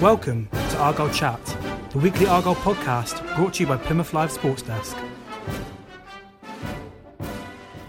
[0.00, 1.44] Welcome to Argyle Chat,
[1.90, 4.96] the weekly Argyle podcast brought to you by Plymouth Live Sports Desk.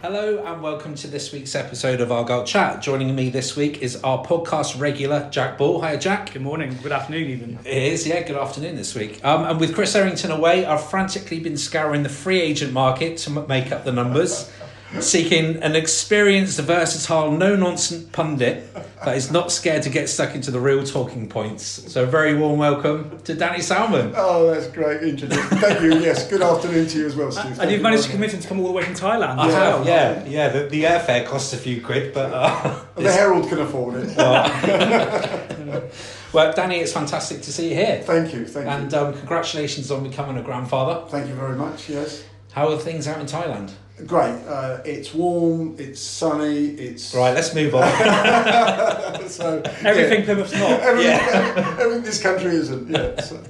[0.01, 2.81] Hello and welcome to this week's episode of Argyle Chat.
[2.81, 5.81] Joining me this week is our podcast regular, Jack Ball.
[5.81, 6.33] Hi, Jack.
[6.33, 7.59] Good morning, good afternoon, even.
[7.63, 9.23] It is, yeah, good afternoon this week.
[9.23, 13.29] Um, and with Chris Errington away, I've frantically been scouring the free agent market to
[13.29, 14.51] make up the numbers,
[14.99, 18.73] seeking an experienced, versatile, no nonsense pundit
[19.05, 21.63] that is not scared to get stuck into the real talking points.
[21.63, 24.13] So, a very warm welcome to Danny Salmon.
[24.15, 25.57] Oh, that's great introduction.
[25.59, 25.99] Thank you.
[25.99, 27.59] Yes, good afternoon to you as well, Steve.
[27.59, 29.37] And you've you managed to very convince him to come all the way from Thailand.
[29.37, 29.87] I as have, well.
[29.87, 30.49] yeah, yeah.
[30.49, 32.83] The, the airfare costs a few quid, but uh.
[32.95, 34.17] The Herald can afford it.
[36.33, 38.01] well, Danny, it's fantastic to see you here.
[38.03, 38.45] Thank you.
[38.45, 38.97] Thank And you.
[38.97, 41.07] um, congratulations on becoming a grandfather.
[41.09, 41.89] Thank you very much.
[41.89, 43.71] Yes, How are things out in Thailand?
[44.05, 44.35] Great.
[44.47, 45.75] Uh, it's warm.
[45.77, 46.67] It's sunny.
[46.67, 47.83] It's Right, let's move on.
[49.29, 50.71] so Everything Plymouth's not.
[50.81, 51.19] Everything,
[51.79, 52.89] everything this country isn't.
[52.89, 53.19] Yeah.
[53.21, 53.43] So.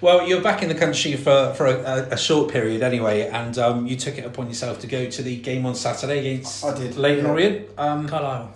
[0.00, 3.86] well, you're back in the country for, for a, a short period anyway, and um,
[3.86, 6.96] you took it upon yourself to go to the game on Saturday against I did,
[6.96, 7.30] Leyton yeah.
[7.30, 7.68] Orient.
[7.78, 8.52] Um, Carlisle.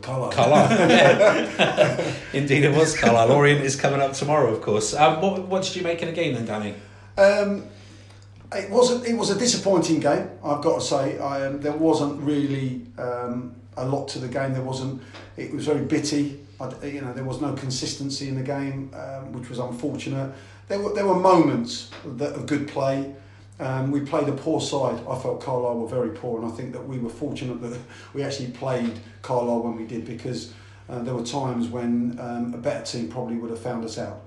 [0.00, 0.32] Colour.
[0.32, 0.88] Carlisle.
[0.88, 2.14] yeah.
[2.32, 3.30] Indeed, it was Carlisle.
[3.32, 4.94] Orient is coming up tomorrow, of course.
[4.94, 6.74] Um, what, what did you make in the game then, Danny?
[7.18, 7.66] Um,
[8.56, 9.06] it wasn't.
[9.06, 10.30] It was a disappointing game.
[10.44, 11.18] I've got to say.
[11.18, 14.52] I, um, there wasn't really um, a lot to the game.
[14.52, 15.02] There wasn't.
[15.36, 16.40] It was very bitty.
[16.60, 20.32] I, you know, there was no consistency in the game, um, which was unfortunate.
[20.68, 23.14] There were there were moments that of good play.
[23.60, 25.00] Um, we played a poor side.
[25.08, 27.78] I felt Carlisle were very poor, and I think that we were fortunate that
[28.14, 30.52] we actually played Carlisle when we did because
[30.88, 34.20] uh, there were times when um, a better team probably would have found us out.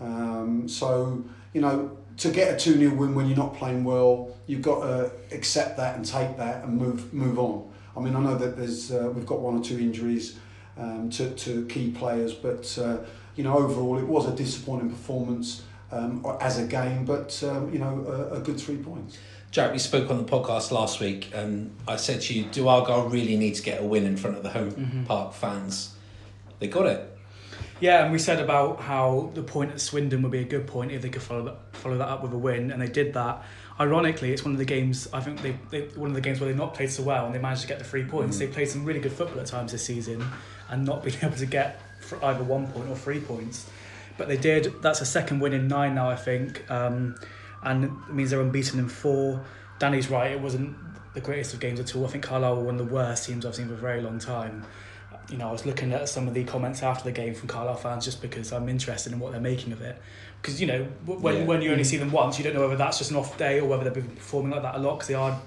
[0.00, 4.34] Um, so you know, to get a two 0 win when you're not playing well,
[4.46, 7.70] you've got to accept that and take that and move move on.
[7.96, 10.38] I mean, I know that there's uh, we've got one or two injuries
[10.76, 12.98] um, to to key players, but uh,
[13.36, 15.62] you know, overall it was a disappointing performance
[15.92, 19.18] um, as a game, but um, you know, a, a good three points.
[19.50, 23.08] Jack, we spoke on the podcast last week, and I said to you, do Argyle
[23.08, 25.94] really need to get a win in front of the home park fans?
[26.58, 27.17] They got it.
[27.80, 30.90] Yeah, and we said about how the point at Swindon would be a good point
[30.90, 33.44] if they could follow that, follow that up with a win, and they did that.
[33.78, 36.48] Ironically, it's one of the games I think they, they one of the games where
[36.48, 38.38] they've not played so well, and they managed to get the three points.
[38.38, 40.24] They played some really good football at times this season,
[40.68, 41.80] and not being able to get
[42.22, 43.70] either one point or three points.
[44.16, 44.82] But they did.
[44.82, 47.14] That's a second win in nine now, I think, um,
[47.62, 49.44] and it means they're unbeaten in four.
[49.78, 50.76] Danny's right; it wasn't
[51.14, 52.04] the greatest of games at all.
[52.04, 54.18] I think Carlisle were one of the worst teams I've seen for a very long
[54.18, 54.64] time
[55.30, 57.76] you know, I was looking at some of the comments after the game from Carlisle
[57.76, 60.00] fans just because I'm interested in what they're making of it.
[60.40, 61.44] Because you know, when Yeah.
[61.44, 61.86] when you only mm.
[61.86, 63.94] see them once, you don't know whether that's just an off day or whether they've
[63.94, 65.40] been performing like that a lot because they are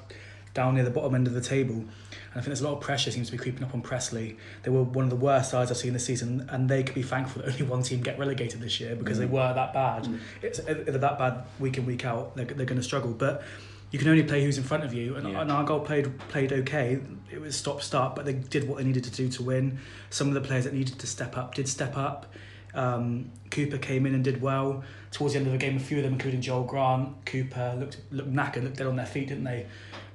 [0.54, 1.76] down near the bottom end of the table.
[1.76, 1.90] And
[2.32, 4.38] I think there's a lot of pressure seems to be creeping up on Pressley.
[4.64, 7.04] They were one of the worst sides I've seen this season, and they could be
[7.04, 9.32] thankful that only one team get relegated this year because they mm.
[9.32, 10.04] were that bad.
[10.04, 10.20] Mm.
[10.42, 12.36] It's if they're that bad week in week out.
[12.36, 13.44] They're, they're going to struggle, but.
[13.92, 15.42] You can only play who's in front of you, and, Yeah.
[15.42, 17.00] and Argyle played played okay.
[17.30, 19.80] It was stop start, but they did what they needed to do to win.
[20.10, 22.26] Some of the players that needed to step up did step up.
[22.74, 25.76] Um, Cooper came in and did well towards the end of the game.
[25.76, 29.06] A few of them, including Joel Grant, Cooper, looked looked knackered, looked dead on their
[29.06, 29.66] feet, didn't they?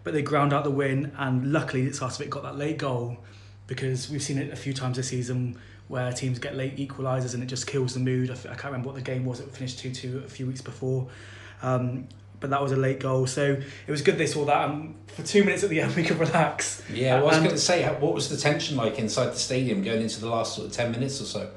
[0.05, 3.19] But they ground out the win, and luckily Sarcevic got that late goal
[3.67, 5.59] because we've seen it a few times this season
[5.89, 8.31] where teams get late equalisers and it just kills the mood.
[8.31, 9.41] I, f- I can't remember what the game was.
[9.41, 11.09] It finished two two a few weeks before.
[11.63, 12.09] Um,
[12.41, 14.69] but that was a late goal, so it was good they saw that.
[14.69, 16.83] And for two minutes at the end, we could relax.
[16.93, 20.03] Yeah, I was going to say, what was the tension like inside the stadium going
[20.03, 21.51] into the last sort of 10 minutes or so?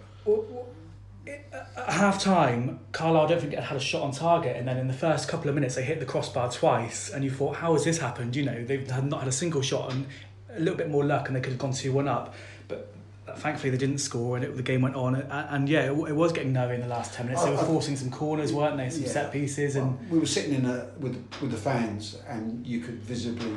[1.28, 4.78] At half time, Carlisle, I don't think, had had a shot on target, and then
[4.78, 7.74] in the first couple of minutes, they hit the crossbar twice, and you thought, how
[7.74, 8.36] has this happened?
[8.36, 10.06] You know, they've had not had a single shot, and
[10.56, 12.34] a little bit more luck, and they could have gone 2 1 up.
[12.68, 12.94] But
[13.38, 15.16] thankfully, they didn't score, and it, the game went on.
[15.16, 17.44] And, and yeah, it, it was getting nervy in the last 10 minutes.
[17.44, 18.90] They were I- I- forcing some corners, weren't they?
[18.90, 19.10] Some Yeah.
[19.10, 22.80] set pieces, and Well, we were sitting in a, with with the fans, and you
[22.82, 23.52] could visibly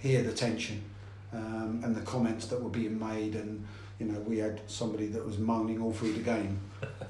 [0.00, 0.82] hear the tension
[1.32, 3.64] um, and the comments that were being made, and
[3.98, 6.58] you know we had somebody that was moaning all through the game.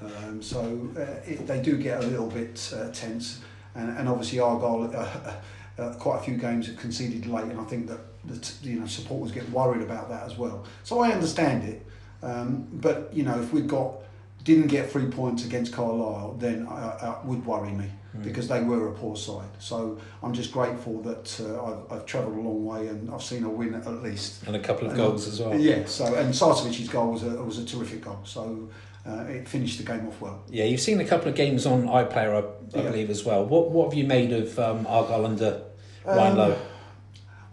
[0.01, 3.41] Um, so uh, it, they do get a little bit uh, tense,
[3.75, 4.91] and, and obviously Argyle.
[4.95, 5.33] Uh,
[5.77, 8.79] uh, quite a few games have conceded late, and I think that the t- you
[8.79, 10.63] know supporters get worried about that as well.
[10.83, 11.85] So I understand it.
[12.23, 13.95] Um, but you know, if we got
[14.43, 18.23] didn't get three points against Carlisle, then I would worry me mm.
[18.23, 19.49] because they were a poor side.
[19.59, 23.43] So I'm just grateful that uh, I've, I've travelled a long way and I've seen
[23.43, 24.45] a win at least.
[24.45, 25.59] And a couple of and, goals as well.
[25.59, 25.85] Yeah.
[25.85, 28.19] So and Sarcevic's goal was a was a terrific goal.
[28.23, 28.69] So.
[29.07, 30.41] Uh, it finished the game off well.
[30.49, 32.89] Yeah, you've seen a couple of games on iPlayer, I, I yeah.
[32.89, 33.45] believe, as well.
[33.45, 35.61] What what have you made of um, Argyle under
[36.03, 36.57] Ryan um, Lowe?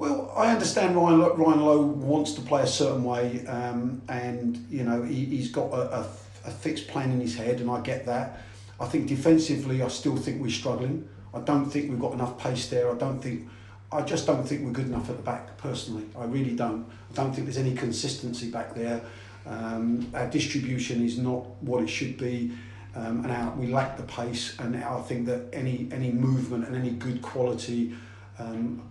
[0.03, 4.83] Well, I understand Ryan, Ryan Lowe wants to play a certain way, um, and you
[4.83, 6.07] know he, has got a, a
[6.45, 8.41] a fixed plan in his head, and I get that.
[8.81, 11.09] I think defensively, I still think we're struggling.
[11.33, 12.91] I don't think we've got enough pace there.
[12.91, 13.49] I don't think,
[13.93, 15.57] I just don't think we're good enough at the back.
[15.57, 16.85] Personally, I really don't.
[17.13, 19.03] I don't think there's any consistency back there.
[19.47, 22.51] Um, our distribution is not what it should be,
[22.97, 24.59] um, and our, we lack the pace.
[24.59, 27.95] And I think that any any movement and any good quality.
[28.41, 28.83] Um,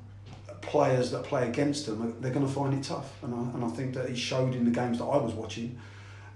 [0.61, 3.69] players that play against them, they're going to find it tough, and I, and I
[3.69, 5.77] think that he showed in the games that I was watching.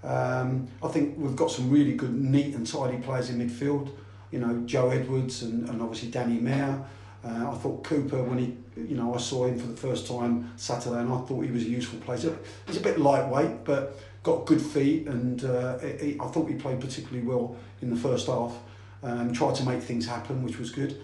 [0.02, 3.90] Um, I think we've got some really good, neat and tidy players in midfield.
[4.30, 6.84] You know, Joe Edwards and, and obviously Danny Mayor.
[7.24, 10.52] Uh, I thought Cooper, when he, you know, I saw him for the first time
[10.56, 12.36] Saturday, and I thought he was a useful player.
[12.66, 17.26] He's a bit lightweight, but got good feet, and uh, I thought he played particularly
[17.26, 18.56] well in the first half.
[19.02, 21.00] Um, tried to make things happen, which was good.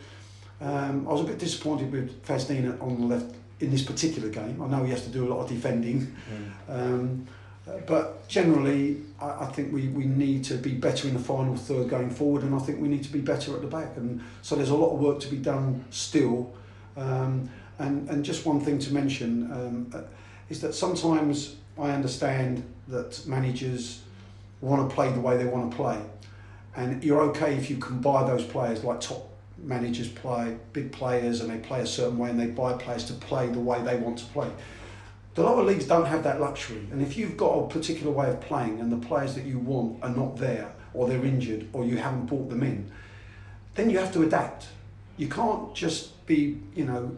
[0.62, 4.62] Um, I was a bit disappointed with Fazdina on the left in this particular game.
[4.62, 6.14] I know he has to do a lot of defending.
[6.68, 6.96] Mm.
[6.96, 7.26] Um,
[7.86, 11.88] but generally, I, I think we, we need to be better in the final third
[11.88, 13.96] going forward, and I think we need to be better at the back.
[13.96, 16.52] And so there's a lot of work to be done still.
[16.96, 20.02] Um, and, and just one thing to mention um, uh,
[20.48, 24.02] is that sometimes I understand that managers
[24.60, 26.00] want to play the way they want to play.
[26.76, 29.31] And you're okay if you can buy those players, like top
[29.62, 33.12] managers play, big players, and they play a certain way, and they buy players to
[33.14, 34.50] play the way they want to play.
[35.34, 38.40] The lower leagues don't have that luxury, and if you've got a particular way of
[38.40, 41.96] playing and the players that you want are not there, or they're injured, or you
[41.96, 42.90] haven't brought them in,
[43.74, 44.66] then you have to adapt.
[45.16, 47.16] You can't just be, you know,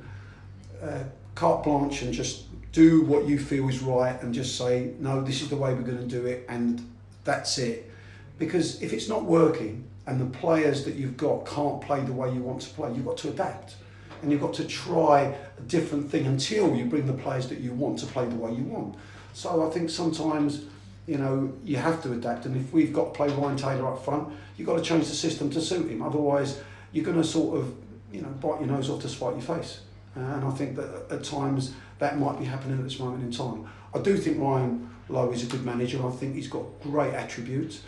[0.82, 1.04] uh,
[1.34, 5.42] carte blanche and just do what you feel is right and just say, no, this
[5.42, 6.86] is the way we're going to do it, and
[7.24, 7.90] that's it.
[8.38, 12.32] Because if it's not working and the players that you've got can't play the way
[12.32, 13.76] you want to play, you've got to adapt
[14.22, 17.72] and you've got to try a different thing until you bring the players that you
[17.72, 18.96] want to play the way you want.
[19.34, 20.64] So I think sometimes,
[21.06, 22.46] you know, you have to adapt.
[22.46, 25.14] And if we've got to play Ryan Taylor up front, you've got to change the
[25.14, 26.02] system to suit him.
[26.02, 26.60] Otherwise,
[26.92, 27.74] you're going to sort of,
[28.12, 29.80] you know, bite your nose off to spite your face.
[30.14, 33.68] And I think that at times that might be happening at this moment in time.
[33.94, 36.06] I do think Ryan Lowe is a good manager.
[36.06, 37.82] I think he's got great attributes,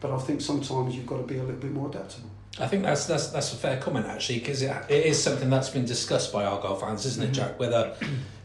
[0.00, 2.30] but I think sometimes you've got to be a little bit more adaptable.
[2.58, 5.70] I think that's that's that's a fair comment actually because it, it is something that's
[5.70, 7.34] been discussed by Argyle fans, isn't it, mm-hmm.
[7.34, 7.60] Jack?
[7.60, 7.94] Whether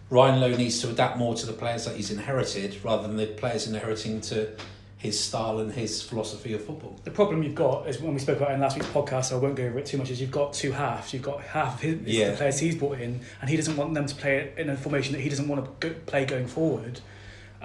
[0.09, 3.25] Ryan Lowe needs to adapt more to the players that he's inherited rather than the
[3.25, 4.49] players inheriting to
[4.97, 6.99] his style and his philosophy of football.
[7.03, 9.41] The problem you've got is when we spoke about in last week's podcast, so I
[9.41, 10.09] won't go over it too much.
[10.09, 11.13] Is you've got two halves.
[11.13, 12.31] You've got half of his, yeah.
[12.31, 15.13] the players he's brought in, and he doesn't want them to play in a formation
[15.13, 17.01] that he doesn't want to go, play going forward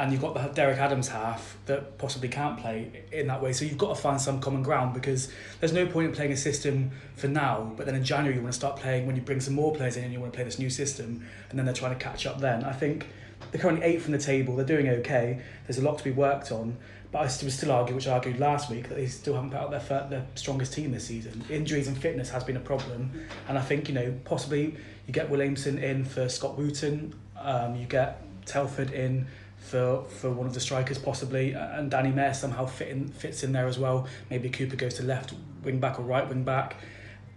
[0.01, 3.53] and you've got the Derek Adams half that possibly can't play in that way.
[3.53, 5.31] So you've got to find some common ground because
[5.61, 8.55] there's no point in playing a system for now, but then in January you want
[8.55, 10.45] to start playing when you bring some more players in and you want to play
[10.45, 12.65] this new system, and then they're trying to catch up then.
[12.65, 13.09] I think
[13.51, 16.51] they're currently eighth from the table, they're doing okay, there's a lot to be worked
[16.51, 16.79] on.
[17.13, 19.59] But I would still argue, which I argued last week, that they still haven't put
[19.59, 21.45] out their, their strongest team this season.
[21.51, 23.11] Injuries and fitness has been a problem,
[23.49, 24.77] and I think you know possibly
[25.07, 29.27] you get Williamson in for Scott Wootton, um, you get Telford in
[29.61, 33.53] for for one of the strikers possibly, and Danny Mayor somehow fit in, fits in
[33.53, 34.07] there as well.
[34.31, 36.77] Maybe Cooper goes to left wing back or right wing back.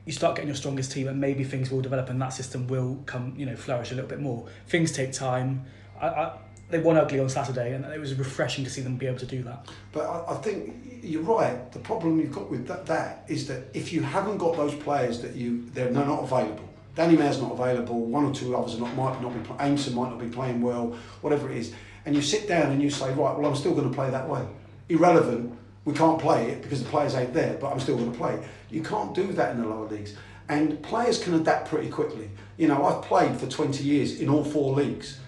[0.06, 3.02] You start getting your strongest team, and maybe things will develop, and that system will
[3.06, 4.48] come, you know, flourish a little bit more.
[4.68, 5.66] Things take time.
[6.02, 6.38] I, I,
[6.70, 9.26] they won ugly on Saturday, and it was refreshing to see them be able to
[9.26, 9.68] do that.
[9.92, 11.72] But I, I think you're right.
[11.72, 15.22] The problem you've got with that, that is that if you haven't got those players
[15.22, 16.70] that you they're not available.
[16.96, 18.06] Danny Mayor's not available.
[18.06, 19.40] One or two others are not might not be.
[19.64, 20.96] Aimson might not be playing well.
[21.22, 21.74] Whatever it is,
[22.06, 24.28] and you sit down and you say, right, well, I'm still going to play that
[24.28, 24.46] way.
[24.90, 28.18] Irrelevant, we can't play it because the players ain't there, but I'm still going to
[28.18, 28.44] play.
[28.70, 30.16] You can't do that in the lower leagues.
[30.50, 32.30] And players can adapt pretty quickly.
[32.58, 35.20] You know, I've played for 20 years in all four leagues.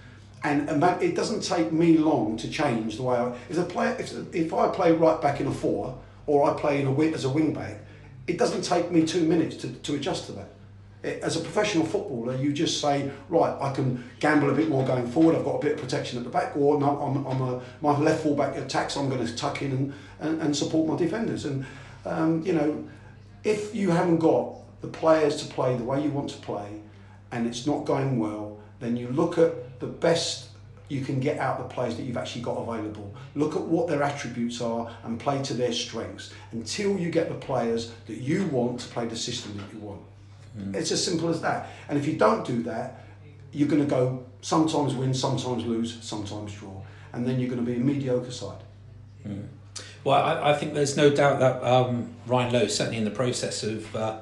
[0.44, 3.36] And, and it doesn't take me long to change the way I.
[3.50, 6.82] If, the player, if, if I play right back in a four, or I play
[6.82, 7.80] in a, as a wing back,
[8.28, 10.50] it doesn't take me two minutes to, to adjust to that
[11.06, 15.08] as a professional footballer, you just say, right, I can gamble a bit more going
[15.08, 15.36] forward.
[15.36, 18.24] I've got a bit of protection at the back, or I'm, I'm a, my left
[18.24, 18.96] full back attacks.
[18.96, 21.46] I'm going to tuck in and, and, and support my defenders.
[21.46, 21.66] And
[22.06, 22.88] um, you know,
[23.44, 26.82] if you haven't got the players to play the way you want to play,
[27.32, 30.50] and it's not going well, then you look at the best
[30.88, 33.14] you can get out the players that you've actually got available.
[33.34, 37.36] Look at what their attributes are and play to their strengths until you get the
[37.36, 40.02] players that you want to play the system that you want.
[40.58, 40.76] Mm.
[40.76, 41.70] It's as simple as that.
[41.90, 43.04] And if you don't do that,
[43.52, 46.82] you're going to go sometimes win, sometimes lose, sometimes draw.
[47.14, 48.62] And then you're going to be a mediocre side.
[49.26, 49.48] Mm.
[50.04, 53.12] Well, I, I, think there's no doubt that um, Ryan Lowe, is certainly in the
[53.12, 54.20] process of uh,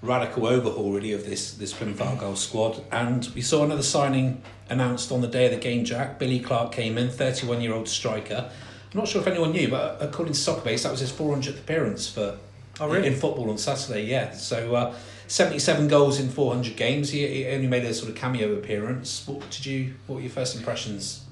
[0.00, 2.84] radical overhaul really of this this Plymouth Argyle squad.
[2.92, 5.84] And we saw another signing announced on the day of the game.
[5.84, 8.50] Jack Billy Clark came in, 31 year old striker.
[8.92, 12.08] I'm not sure if anyone knew, but according to Soccerbase, that was his 400th appearance
[12.08, 12.38] for
[12.80, 13.08] oh, really?
[13.08, 14.04] in, football on Saturday.
[14.04, 14.74] Yeah, so.
[14.74, 14.94] Uh,
[15.28, 17.10] 77 goals in 400 games.
[17.10, 19.26] He, he, only made a sort of cameo appearance.
[19.26, 19.94] What did you?
[20.06, 21.24] What were your first impressions?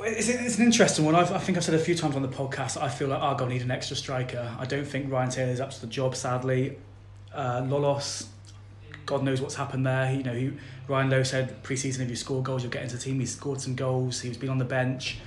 [0.00, 1.14] It's, it's an interesting one.
[1.14, 2.80] I've, i think I've said a few times on the podcast.
[2.80, 4.54] I feel like Argyle need an extra striker.
[4.58, 6.16] I don't think Ryan Taylor is up to the job.
[6.16, 6.76] Sadly,
[7.32, 8.26] uh, Lolos,
[9.06, 10.08] God knows what's happened there.
[10.08, 10.52] He, you know, he,
[10.88, 13.20] Ryan Lowe said pre-season if you score goals, you'll get into the team.
[13.20, 14.20] He scored some goals.
[14.20, 15.18] He's been on the bench.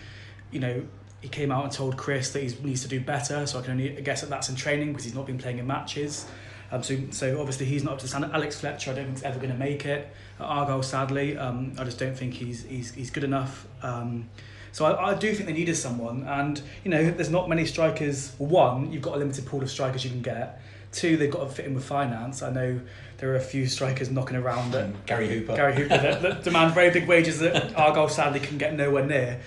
[0.51, 0.83] You know,
[1.21, 3.47] he came out and told Chris that he needs to do better.
[3.47, 5.67] So I can only guess that that's in training because he's not been playing in
[5.67, 6.25] matches.
[6.71, 8.31] Um, so, so obviously he's not up to standard.
[8.31, 10.09] Alex Fletcher, I don't think is ever going to make it.
[10.39, 13.67] Argyle, sadly, um, I just don't think he's he's, he's good enough.
[13.81, 14.29] Um,
[14.71, 18.33] so I, I do think they needed someone, and you know, there's not many strikers.
[18.37, 20.61] One, you've got a limited pool of strikers you can get.
[20.91, 22.41] Two, they've got to fit in with finance.
[22.41, 22.79] I know
[23.17, 26.43] there are a few strikers knocking around that um, Gary Hooper, Gary Hooper that, that
[26.43, 29.41] demand very big wages that Argyle sadly can get nowhere near.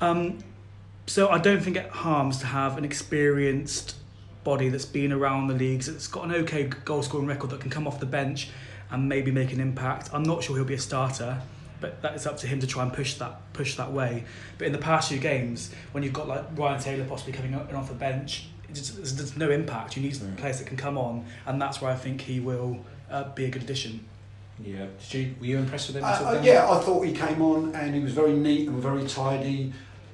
[0.00, 0.38] Um,
[1.06, 3.96] so I don't think it harms to have an experienced
[4.44, 7.70] body that's been around the leagues, that's got an okay goal scoring record that can
[7.70, 8.50] come off the bench
[8.90, 10.10] and maybe make an impact.
[10.12, 11.40] I'm not sure he'll be a starter,
[11.80, 14.24] but that is up to him to try and push that push that way.
[14.58, 17.88] But in the past few games, when you've got like Ryan Taylor possibly coming off
[17.88, 19.96] the bench, just, there's, there's, no impact.
[19.96, 20.36] You need mm.
[20.36, 22.78] players that can come on, and that's where I think he will
[23.10, 24.06] uh, be a good addition.
[24.60, 24.86] Yeah.
[25.10, 26.04] Did you, were you impressed with him?
[26.04, 29.06] Uh, uh, yeah, I thought he came on and he was very neat and very
[29.06, 29.72] tidy.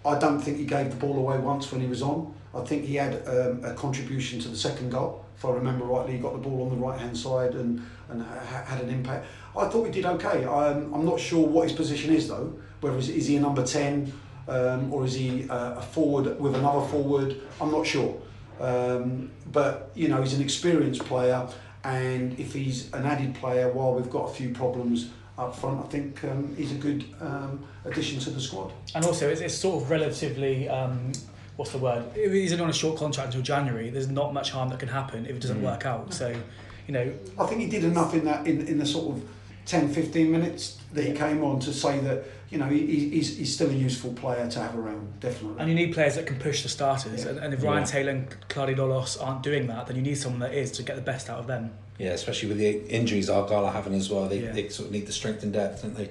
[0.08, 2.34] I don't think he gave the ball away once when he was on.
[2.54, 5.24] I think he had um, a contribution to the second goal.
[5.36, 8.22] If I remember rightly, he got the ball on the right hand side and, and
[8.22, 9.26] ha- had an impact.
[9.56, 10.46] I thought he did okay.
[10.46, 12.58] I'm, I'm not sure what his position is though.
[12.80, 14.12] Whether is, is he a number 10
[14.48, 17.36] um, or is he uh, a forward with another forward?
[17.60, 18.20] I'm not sure.
[18.60, 21.46] Um, but you know, he's an experienced player,
[21.84, 25.88] and if he's an added player, while we've got a few problems up front, I
[25.88, 28.72] think um, he's a good um, addition to the squad.
[28.94, 30.68] And also, it's, it's sort of relatively.
[30.68, 31.12] Um,
[31.56, 32.04] what's the word?
[32.14, 34.88] If he's only on a short contract until January, there's not much harm that can
[34.88, 35.64] happen if it doesn't mm.
[35.64, 36.12] work out.
[36.14, 36.34] So,
[36.86, 37.12] you know.
[37.38, 39.28] I think he did enough in that in, in the sort of
[39.66, 43.54] 10, 15 minutes that he came on to say that you know he, he's, he's
[43.54, 45.60] still a useful player to have around, definitely.
[45.60, 47.24] And you need players that can push the starters.
[47.24, 47.30] Yeah.
[47.30, 47.84] And, and if Ryan yeah.
[47.84, 50.96] Taylor and Klaidi Lolos aren't doing that, then you need someone that is to get
[50.96, 51.72] the best out of them.
[51.98, 54.28] Yeah, especially with the injuries Argyle are having as well.
[54.28, 54.52] They, yeah.
[54.52, 56.10] they sort of need the strength and depth, don't they?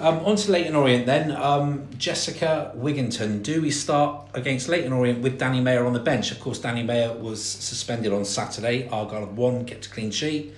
[0.00, 1.32] Um, on to Leyton Orient then.
[1.32, 3.42] Um, Jessica Wigginton.
[3.42, 6.30] Do we start against Leyton Orient with Danny Mayor on the bench?
[6.30, 8.88] Of course, Danny Mayor was suspended on Saturday.
[8.88, 10.54] Argyle had won, kept a clean sheet.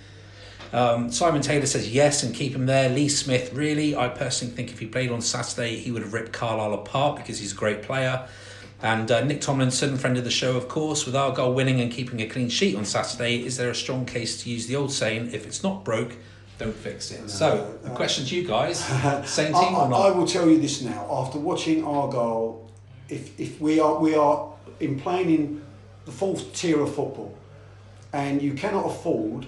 [0.73, 2.89] Um, Simon Taylor says yes and keep him there.
[2.91, 6.33] Lee Smith, really, I personally think if he played on Saturday, he would have ripped
[6.33, 8.29] Carlisle apart because he's a great player.
[8.83, 12.21] And uh, Nick Tomlinson, friend of the show, of course, with Argyle winning and keeping
[12.21, 15.33] a clean sheet on Saturday, is there a strong case to use the old saying,
[15.35, 16.17] if it's not broke,
[16.57, 17.21] don't fix it?
[17.21, 18.79] No, so, the question to you guys
[19.25, 20.01] same team I, or not?
[20.01, 21.07] I will tell you this now.
[21.11, 22.71] After watching Argyle,
[23.09, 25.63] if, if we are we are in playing in
[26.07, 27.35] the fourth tier of football,
[28.13, 29.47] and you cannot afford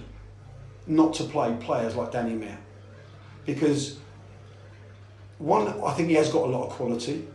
[0.85, 2.57] not to play players like Danny Mayor.
[3.45, 3.97] Because
[5.37, 7.27] one, I think he has got a lot of quality,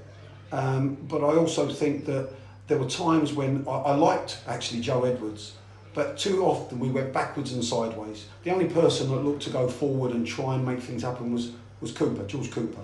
[0.52, 2.30] um, but I also think that
[2.68, 5.54] there were times when I, I liked actually Joe Edwards,
[5.94, 8.26] but too often we went backwards and sideways.
[8.44, 11.52] The only person that looked to go forward and try and make things happen was,
[11.80, 12.82] was Cooper, George Cooper.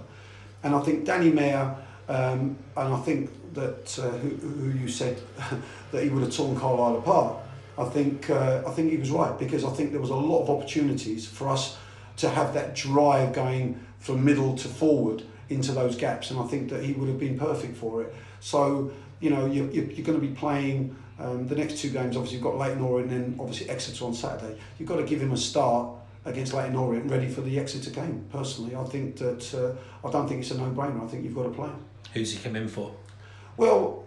[0.63, 1.77] And I think Danny Mayor,
[2.09, 5.19] um, and I think that uh, who, who you said
[5.93, 7.37] that he would have torn Carlisle apart.
[7.77, 10.43] I think uh, I think he was right because I think there was a lot
[10.43, 11.77] of opportunities for us
[12.19, 16.71] to have that drive going from middle to forward into those gaps, and I think
[16.71, 18.15] that he would have been perfect for it.
[18.41, 22.17] So you know you're, you're going to be playing um, the next two games.
[22.17, 24.59] Obviously, you've got Leyton Orient and then obviously Exeter on Saturday.
[24.79, 28.25] You've got to give him a start against Leyton Orient, ready for the Exeter game.
[28.31, 31.05] Personally, I think that uh, I don't think it's a no-brainer.
[31.05, 31.71] I think you've got to play.
[32.13, 32.95] Who's he come in for?
[33.57, 34.05] Well.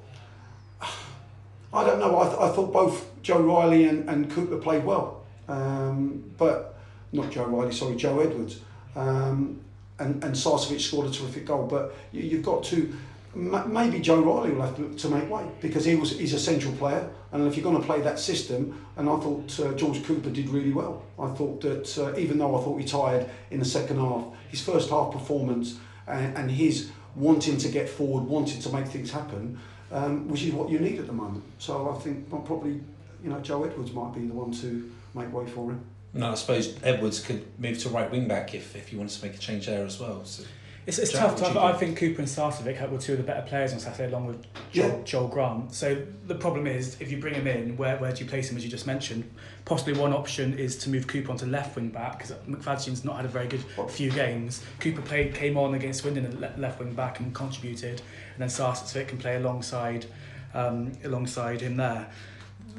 [1.73, 2.17] I don't know.
[2.17, 6.79] I, th- I thought both Joe Riley and, and Cooper played well, um, but
[7.11, 7.73] not Joe Riley.
[7.73, 8.61] Sorry, Joe Edwards.
[8.95, 9.59] Um,
[9.99, 11.67] and and Sarcevic scored a terrific goal.
[11.67, 12.93] But you, have got to
[13.37, 16.73] maybe Joe Riley will have to, to, make way because he was he's a central
[16.73, 20.29] player, and if you're going to play that system, and I thought uh, George Cooper
[20.29, 21.03] did really well.
[21.19, 24.61] I thought that uh, even though I thought he tired in the second half, his
[24.61, 25.77] first half performance
[26.07, 29.59] and, and his wanting to get forward, wanting to make things happen,
[29.91, 31.43] um, which is what you need at the moment.
[31.57, 32.81] So I think well, probably
[33.23, 35.83] you know Joe Edwards might be the one to make way for him.
[36.13, 39.25] No, I suppose Edwards could move to right wing back if, if you wanted to
[39.25, 40.23] make a change there as well.
[40.25, 40.43] So.
[40.87, 41.41] It's, it's Jack, tough.
[41.41, 41.97] what To do I think?
[41.99, 44.87] think Cooper and Sarcevic were two of the better players on Saturday, along with Joel,
[44.87, 45.03] Yeah.
[45.03, 45.73] Joel Grant.
[45.73, 48.55] So the problem is, if you bring him in, where, where do you place him,
[48.55, 49.29] as you just mentioned?
[49.65, 53.25] Possibly one option is to move Cooper onto left wing back because McFadzean's not had
[53.25, 54.63] a very good few games.
[54.79, 58.01] Cooper played came on against Swindon at le- left wing back and contributed,
[58.33, 60.05] and then Sarcevic can play alongside
[60.53, 62.07] um, alongside him there.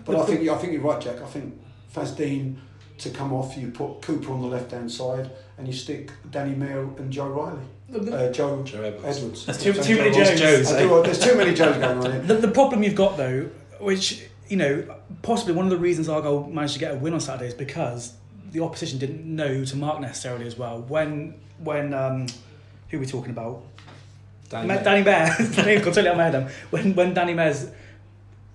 [0.06, 1.20] But I think I think you're right, Jack.
[1.20, 1.60] I think
[1.94, 2.56] Fazdeen
[2.98, 6.54] to come off, you put Cooper on the left hand side, and you stick Danny
[6.54, 9.16] Mayor and Joe Riley, uh, Joe, Joe Edwards.
[9.18, 9.46] Edwards.
[9.46, 10.40] There's too- So too many Joe- Joes.
[10.40, 10.82] Joes, eh?
[10.82, 12.20] do- there's too many Joes going on here.
[12.22, 13.48] The, the problem you've got though,
[13.80, 14.82] which you know,
[15.22, 18.14] possibly one of the reasons Argyle managed to get a win on Saturday is because
[18.50, 20.80] the opposition didn't know who to mark necessarily as well.
[20.82, 22.26] When when um,
[22.88, 23.62] who are we talking about?
[24.48, 25.26] Danny Ma- Danny Mayor.
[25.38, 26.50] Name's gone totally out of my head.
[26.70, 27.68] When when Danny Mayor's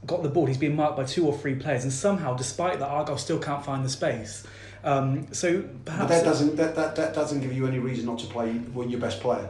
[0.06, 2.88] got the ball, he's being marked by two or three players, and somehow, despite that,
[2.88, 4.46] Argyle still can't find the space.
[4.84, 8.20] Um, so But perhaps that doesn't that, that, that doesn't give you any reason not
[8.20, 9.50] to play with your best player.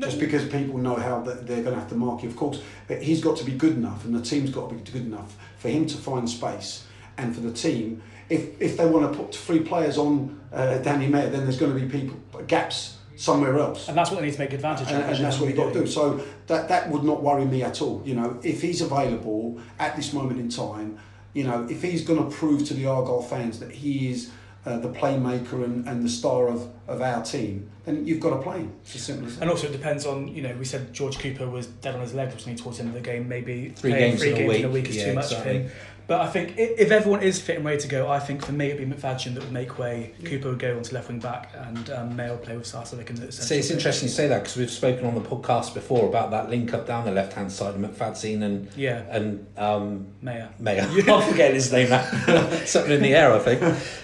[0.00, 2.60] Just because people know how that they're going to have to mark you, of course.
[2.88, 5.36] But he's got to be good enough, and the team's got to be good enough
[5.58, 6.84] for him to find space,
[7.16, 8.02] and for the team.
[8.28, 11.72] If if they want to put three players on uh, Danny Mayor, then there's going
[11.72, 13.88] to be people gaps somewhere else.
[13.88, 15.10] and that's what they need to make advantage and, of.
[15.10, 15.86] and that's what you've got to do.
[15.86, 18.02] So that that would not worry me at all.
[18.04, 20.98] You know, if he's available at this moment in time,
[21.32, 24.30] you know, if he's going to prove to the Argyle fans that he is
[24.66, 28.38] uh, the playmaker and, and the star of, of our team, then you've got to
[28.42, 28.72] play him.
[28.82, 29.42] It's as simple as that.
[29.42, 30.54] And also, it depends on you know.
[30.58, 33.02] We said George Cooper was dead on his legs, which means towards the end of
[33.02, 34.58] the game, maybe Three games three in a games week.
[34.60, 35.52] in a week is Yeah, too much exactly.
[35.52, 35.70] for him.
[36.06, 38.66] But I think if everyone is fit and ready to go, I think for me
[38.66, 40.12] it'd be McFadzean that would make way.
[40.24, 43.16] Cooper would go onto left wing back, and um, Mayo would play with Sarcevic in
[43.16, 43.42] the centre.
[43.42, 46.50] See, it's interesting you say that because we've spoken on the podcast before about that
[46.50, 50.50] link up down the left hand side of McFadzean and Yeah, and um, Mayor.
[50.58, 50.82] Mayor.
[51.08, 52.02] I'm forgetting his name now.
[52.64, 53.62] Something in the air, I think.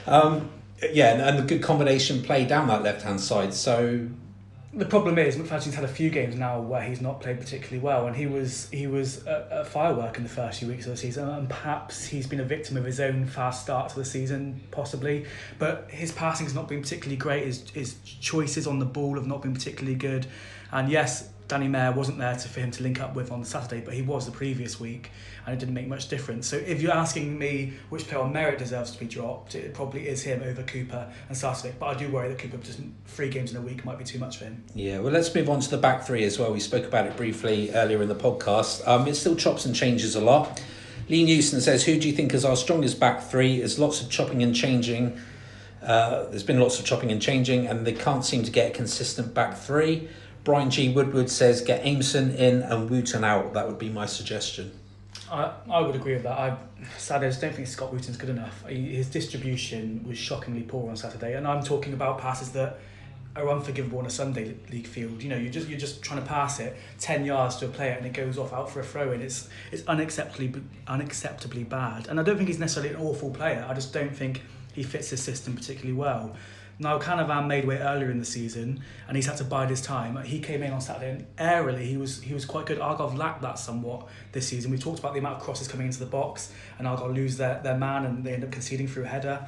[0.09, 0.51] Um,
[0.92, 3.53] yeah, and, and the good combination play down that left hand side.
[3.53, 4.09] So
[4.72, 8.06] The problem is McFadzean's had a few games now where he's not played particularly well,
[8.06, 10.96] and he was he was a, a firework in the first few weeks of the
[10.96, 14.61] season, and perhaps he's been a victim of his own fast start to the season,
[14.70, 15.26] possibly.
[15.59, 17.46] But his passing's not been particularly great.
[17.46, 20.26] His his choices on the ball have not been particularly good,
[20.70, 21.28] and yes.
[21.50, 24.02] Danny Mayor wasn't there to, for him to link up with on Saturday, but he
[24.02, 25.10] was the previous week,
[25.44, 26.46] and it didn't make much difference.
[26.46, 30.06] So, if you're asking me which player on merit deserves to be dropped, it probably
[30.06, 31.72] is him over Cooper and Sarcevic.
[31.80, 34.20] But I do worry that Cooper just three games in a week might be too
[34.20, 34.62] much for him.
[34.76, 36.52] Yeah, well, let's move on to the back three as well.
[36.52, 38.86] We spoke about it briefly earlier in the podcast.
[38.86, 40.62] Um, it still chops and changes a lot.
[41.08, 43.58] Lee Newson says, Who do you think is our strongest back three?
[43.58, 45.18] There's lots of chopping and changing.
[45.82, 48.72] Uh, there's been lots of chopping and changing, and they can't seem to get a
[48.72, 50.08] consistent back three.
[50.44, 50.92] Brian G.
[50.92, 53.53] Woodward says, Get Aimson in and Wootton out.
[53.53, 54.72] That would be my suggestion.
[55.31, 56.38] I, I would agree with that.
[56.38, 56.57] I
[56.96, 58.64] sadly I just don't think Scott Wootton's good enough.
[58.68, 62.79] He, his distribution was shockingly poor on Saturday, and I'm talking about passes that
[63.37, 65.22] are unforgivable on a Sunday league field.
[65.22, 67.92] You know, you're just you're just trying to pass it ten yards to a player
[67.92, 69.22] and it goes off out for a throw in.
[69.22, 72.09] It's it's unacceptably unacceptably bad.
[72.09, 73.64] And I don't think he's necessarily an awful player.
[73.68, 76.35] I just don't think he fits the system particularly well.
[76.81, 80.16] Now Canavan made way earlier in the season, and he's had to bide his time.
[80.25, 82.79] He came in on Saturday, and airily he was he was quite good.
[82.79, 84.71] Argyle lacked that somewhat this season.
[84.71, 87.61] We've talked about the amount of crosses coming into the box, and Argyle lose their,
[87.62, 89.47] their man, and they end up conceding through a header.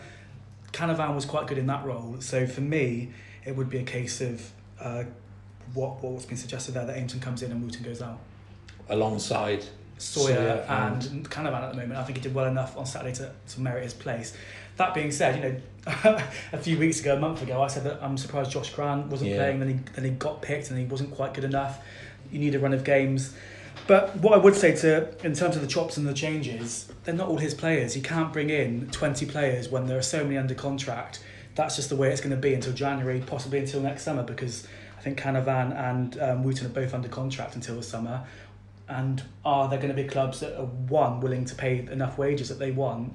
[0.73, 2.17] Canavan was quite good in that role.
[2.21, 3.13] So for me,
[3.47, 5.05] it would be a case of uh,
[5.73, 8.19] what what's been suggested there that Aimson comes in and Wootton goes out.
[8.91, 9.65] Alongside
[10.03, 11.99] Sawyer, Sawyer and, and- Canavan at the moment.
[11.99, 14.37] I think he did well enough on Saturday to, to merit his place.
[14.77, 16.19] That being said, you know,
[16.53, 19.31] a few weeks ago, a month ago, I said that I'm surprised Josh Grant wasn't
[19.31, 19.37] Yeah.
[19.37, 19.61] playing.
[19.61, 21.83] Then he then he got picked, and he wasn't quite good enough.
[22.31, 23.35] You need a run of games.
[23.87, 27.15] But what I would say to, in terms of the chops and the changes, they're
[27.15, 27.97] not all his players.
[27.97, 31.23] You can't bring in 20 players when there are so many under contract.
[31.55, 34.67] That's just the way it's going to be until January, possibly until next summer, because
[34.99, 38.25] I think Canavan and um, Wootton are both under contract until the summer.
[38.93, 42.49] And are there going to be clubs that are one willing to pay enough wages
[42.51, 43.15] that they want?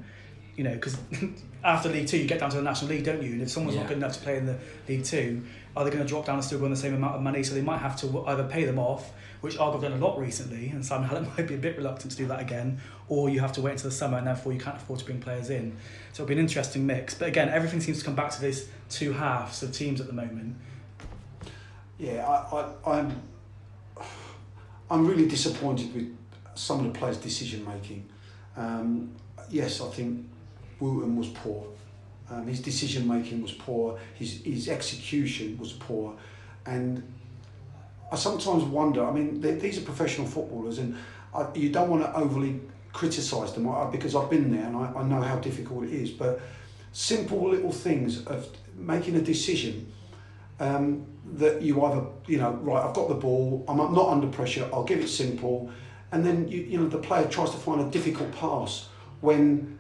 [0.56, 0.98] You know, because
[1.64, 3.34] after League Two, you get down to the National League, don't you?
[3.34, 3.82] And if someone's Yeah.
[3.82, 5.44] not good enough to play in the League Two,
[5.76, 7.44] are they going to drop down and still run the same amount of money?
[7.44, 9.12] So they might have to either pay them off,
[9.42, 12.12] which Argyle have done a lot recently, and Simon Hallett might be a bit reluctant
[12.12, 14.60] to do that again, or you have to wait until the summer, and therefore you
[14.60, 15.78] can't afford to bring players in.
[16.14, 17.14] So it'll be an interesting mix.
[17.14, 20.14] But again, everything seems to come back to this two halves of teams at the
[20.14, 20.56] moment.
[22.00, 22.56] Yeah, I,
[22.90, 23.22] I, I'm
[24.90, 26.16] I'm really disappointed with
[26.56, 28.08] some of the players' decision making.
[28.56, 29.12] Um,
[29.50, 30.26] yes, I think
[30.80, 31.68] Wootton was poor.
[32.30, 34.00] Um, his decision making was poor.
[34.16, 36.14] His his execution was poor,
[36.66, 37.04] and
[38.12, 39.06] I sometimes wonder.
[39.06, 40.98] I mean, these are professional footballers, and
[41.34, 42.60] I, you don't want to overly
[42.94, 46.10] criticise them because I've been there and I, I know how difficult it is.
[46.10, 46.42] But
[46.92, 49.92] simple little things of making a decision
[50.60, 54.70] um, that you either, you know, right, I've got the ball, I'm not under pressure,
[54.74, 55.70] I'll give it simple,
[56.12, 58.88] and then you, you know the player tries to find a difficult pass
[59.22, 59.78] when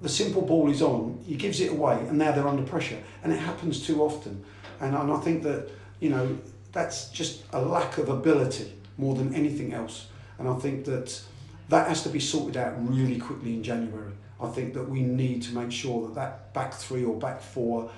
[0.00, 3.32] the simple ball is on, he gives it away, and now they're under pressure, and
[3.32, 4.44] it happens too often,
[4.80, 5.68] and, and I think that
[6.00, 6.38] you know
[6.72, 11.22] that's just a lack of ability more than anything else, and I think that
[11.68, 14.12] that has to be sorted out really quickly in January.
[14.40, 17.90] I think that we need to make sure that that back three or back four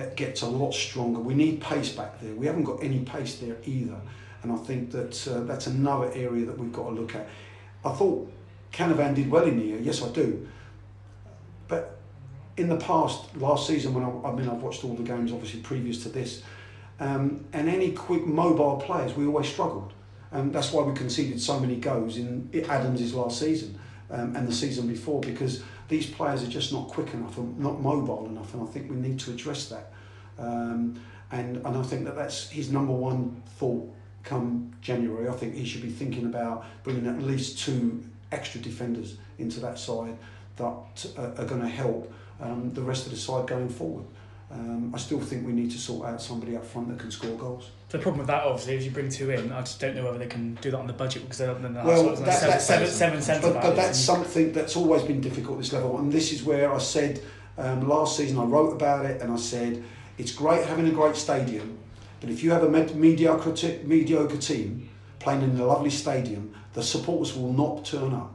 [0.00, 1.20] uh, gets a lot stronger.
[1.20, 2.34] We need pace back there.
[2.34, 4.00] We haven't got any pace there either,
[4.42, 7.28] and I think that uh, that's another area that we've got to look at.
[7.84, 8.32] I thought
[8.72, 9.78] Canavan did well in the year.
[9.80, 10.46] Yes, I do.
[11.68, 11.98] But
[12.56, 15.60] in the past, last season, when I, I mean, I've watched all the games, obviously
[15.60, 16.42] previous to this,
[16.98, 19.92] um, and any quick mobile players, we always struggled,
[20.32, 23.78] and that's why we conceded so many goals in Adams' last season
[24.10, 27.82] um, and the season before because these players are just not quick enough and not
[27.82, 29.92] mobile enough, and I think we need to address that.
[30.38, 30.98] Um,
[31.30, 35.28] and and I think that that's his number one thought come January.
[35.28, 39.78] I think he should be thinking about bringing at least two extra defenders into that
[39.78, 40.16] side
[40.56, 44.04] that uh, are going to help um, the rest of the side going forward.
[44.52, 47.36] Um, I still think we need to sort out somebody up front that can score
[47.38, 47.70] goals.
[47.90, 49.52] The problem with that, obviously, is you bring two in.
[49.52, 51.74] I just don't know whether they can do that on the budget because they're then
[51.74, 55.02] Well, sort of that- seven, that- seven, seven centre But, but that's something that's always
[55.02, 57.20] been difficult at this level, and this is where I said
[57.58, 59.84] um, last season I wrote about it, and I said
[60.18, 61.78] it's great having a great stadium,
[62.20, 64.88] but if you have a med- mediocre t- mediocre team
[65.20, 68.32] playing in a lovely stadium, the supporters will not turn up,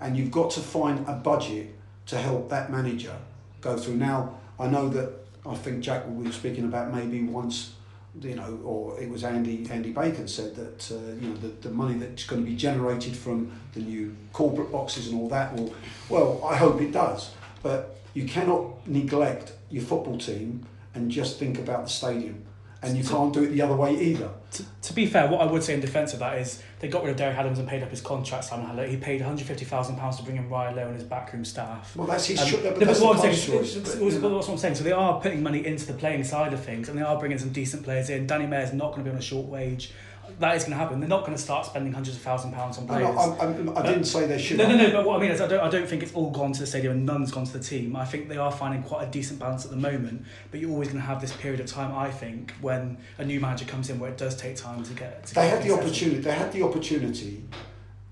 [0.00, 1.74] and you've got to find a budget
[2.06, 3.16] to help that manager
[3.60, 3.96] go through.
[3.96, 7.72] Now I know that I think Jack we were speaking about maybe once
[8.20, 11.70] you know, or it was Andy Andy Bacon said that uh, you know the, the
[11.70, 15.72] money that's going to be generated from the new corporate boxes and all that will,
[16.08, 17.30] well, I hope it does,
[17.62, 22.44] but you cannot neglect your football team and just think about the stadium,
[22.82, 24.30] and you can't do it the other way either.
[24.52, 27.02] to, to be fair, what I would say in defence of that is they got
[27.02, 28.44] rid of Derek Adams and paid up his contract.
[28.44, 28.88] Simon Hallett.
[28.88, 31.44] He paid one hundred fifty thousand pounds to bring in Ryan Lowe and his backroom
[31.44, 31.94] staff.
[31.94, 32.40] Well, that's his.
[32.40, 33.74] Um, no, but that's what I'm saying, choice.
[33.74, 34.74] but, was- that's what I'm saying.
[34.76, 37.38] So they are putting money into the playing side of things, and they are bringing
[37.38, 38.26] some decent players in.
[38.26, 39.92] Danny Mayor's not going to be on a short wage.
[40.40, 41.00] That is going to happen.
[41.00, 43.14] They're not going to start spending hundreds of thousand pounds on No, players.
[43.14, 44.56] no, I, I, didn't say they should.
[44.56, 44.90] No, no, no.
[44.90, 46.66] But what I mean is, I don't, I don't think it's all gone to the
[46.66, 47.94] stadium and none's gone to the team.
[47.94, 50.24] I think they are finding quite a decent balance at the moment.
[50.50, 53.38] But you're always going to have this period of time, I think, when a new
[53.38, 55.26] manager comes in, where it does take time to get.
[55.26, 56.20] To They get had the opportunity.
[56.20, 57.44] They had the opportunity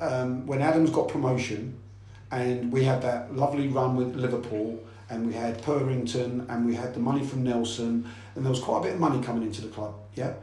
[0.00, 1.78] um, when Adams got promotion,
[2.30, 6.92] and we had that lovely run with Liverpool, and we had Purrington, and we had
[6.92, 9.68] the money from Nelson, and there was quite a bit of money coming into the
[9.68, 9.94] club.
[10.14, 10.34] Yeah,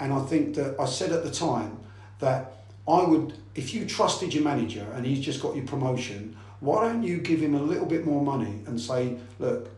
[0.00, 1.78] and I think that I said at the time
[2.20, 6.86] that I would, if you trusted your manager and he's just got your promotion, why
[6.86, 9.70] don't you give him a little bit more money and say, look,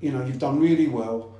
[0.00, 1.34] you know, you've done really well.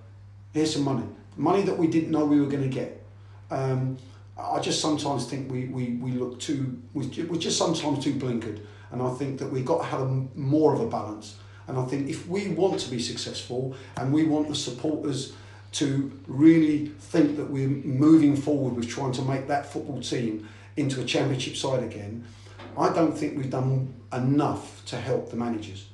[0.52, 3.02] Here's some money, money that we didn't know we were going to get.
[3.50, 3.98] Um,
[4.38, 8.60] I just sometimes think we, we, we look too, we we're just sometimes too blinkered.
[8.90, 11.36] And I think that we've got to have more of a balance.
[11.66, 15.32] And I think if we want to be successful and we want the supporters
[15.72, 21.00] to really think that we're moving forward with trying to make that football team into
[21.00, 22.24] a championship side again,
[22.76, 25.88] I don't think we've done enough to help the managers.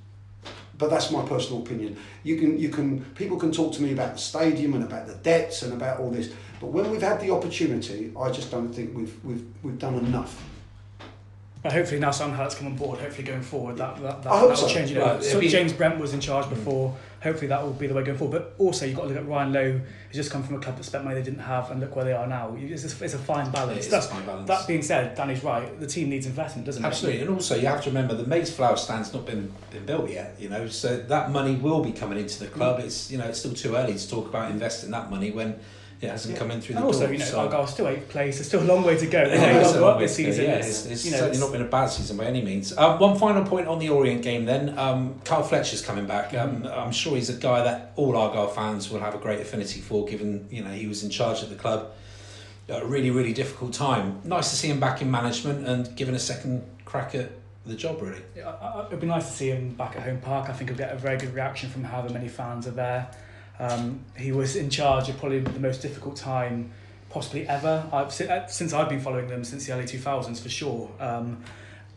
[0.77, 1.97] But that's my personal opinion.
[2.23, 5.15] You can, you can, people can talk to me about the stadium and about the
[5.15, 6.33] debts and about all this.
[6.61, 10.41] But when we've had the opportunity, I just don't think we've, we've, we've done enough.
[11.61, 13.01] But hopefully now Sam Hallett's come on board.
[13.01, 14.75] Hopefully going forward, that that, that, I hope that will so.
[14.75, 14.91] change.
[14.91, 16.51] You know, Well, it'll so be- James Brent was in charge mm.
[16.51, 16.97] before.
[17.21, 18.39] Hopefully that will be the way going forward.
[18.39, 20.77] But also you've got to look at Ryan Lowe, who's just come from a club
[20.77, 22.57] that spent money they didn't have, and look where they are now.
[22.57, 23.79] It's a, it's a fine balance.
[23.79, 24.47] It is That's, a fine balance.
[24.47, 25.81] That being said, Danny's right.
[25.81, 26.87] The team needs investment, doesn't it?
[26.87, 30.37] Absolutely, and also you have to remember the Mayflower stand's not been, been built yet.
[30.39, 32.79] You know, so that money will be coming into the club.
[32.79, 32.85] Mm.
[32.85, 35.59] It's you know it's still too early to talk about investing that money when
[36.01, 36.39] it hasn't Yeah.
[36.39, 37.13] come in through And the also, door.
[37.13, 37.41] you know, so.
[37.41, 38.37] Argyle's still eighth place.
[38.37, 39.25] There's still a long way to go.
[39.29, 40.45] They Yeah, may it's not a up this season.
[40.45, 42.77] Yeah, it's, it's you know, certainly it's- not been a bad season by any means.
[42.79, 44.79] Um, one final point on the Orient game then.
[44.79, 46.33] Um, Carl Fletcher's coming back.
[46.35, 46.67] Um, Mm-hmm.
[46.67, 50.05] I'm sure he's a guy that all Argyle fans will have a great affinity for,
[50.07, 51.91] given you know he was in charge of the club
[52.69, 54.21] at a really really difficult time.
[54.25, 57.31] Nice to see him back in management and given a second crack at
[57.67, 58.01] the job.
[58.01, 58.21] Really.
[58.37, 60.49] Yeah, It'd be nice to see him back at home park.
[60.49, 63.11] I think he'll get a very good reaction from however many fans are there.
[63.59, 66.71] Um, he was in charge of probably the most difficult time
[67.11, 67.89] possibly ever.
[67.93, 70.91] I've uh, since I've been following them since the early two thousands for sure.
[71.01, 71.43] Um,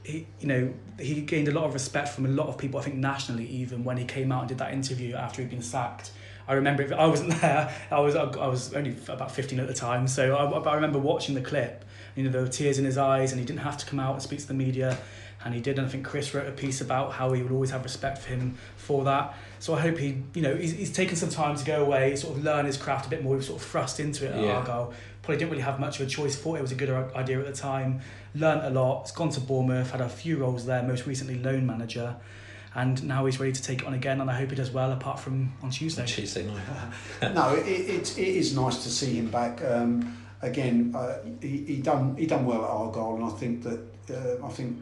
[0.04, 2.80] he, you know, he gained a lot of respect from a lot of people.
[2.80, 5.62] I think nationally, even when he came out and did that interview after he'd been
[5.62, 6.12] sacked,
[6.48, 6.92] I remember it.
[6.92, 7.74] I wasn't there.
[7.92, 11.36] I was I was only about fifteen at the time, so I, I remember watching
[11.36, 11.86] the clip.
[12.16, 14.14] You know, there were tears in his eyes, and he didn't have to come out
[14.14, 14.98] and speak to the media,
[15.46, 15.78] and he did.
[15.78, 18.30] And I think Chris wrote a piece about how he would always have respect for
[18.30, 19.36] him for that.
[19.62, 22.36] So I hope he, you know, he's, he's taken some time to go away, sort
[22.36, 23.34] of learn his craft a bit more.
[23.34, 24.58] He was sort of thrust into it at Yeah.
[24.58, 24.92] Argyle.
[25.22, 26.36] Probably didn't really have much of a choice.
[26.36, 28.02] Thought it was a good idea at the time.
[28.34, 29.04] Learned a lot.
[29.04, 29.92] He's gone to Bournemouth.
[29.92, 30.82] Had a few roles there.
[30.82, 32.16] Most recently, loan manager.
[32.74, 34.92] And now he's ready to take it on again, and I hope he does well.
[34.94, 36.08] Apart from on Tuesday.
[36.08, 36.64] Tuesday night.
[37.36, 39.64] no, it, it, it is nice to see him back.
[39.64, 43.80] Um, again, uh, he, he done he done well at Argyle, and I think that
[44.10, 44.78] uh, I think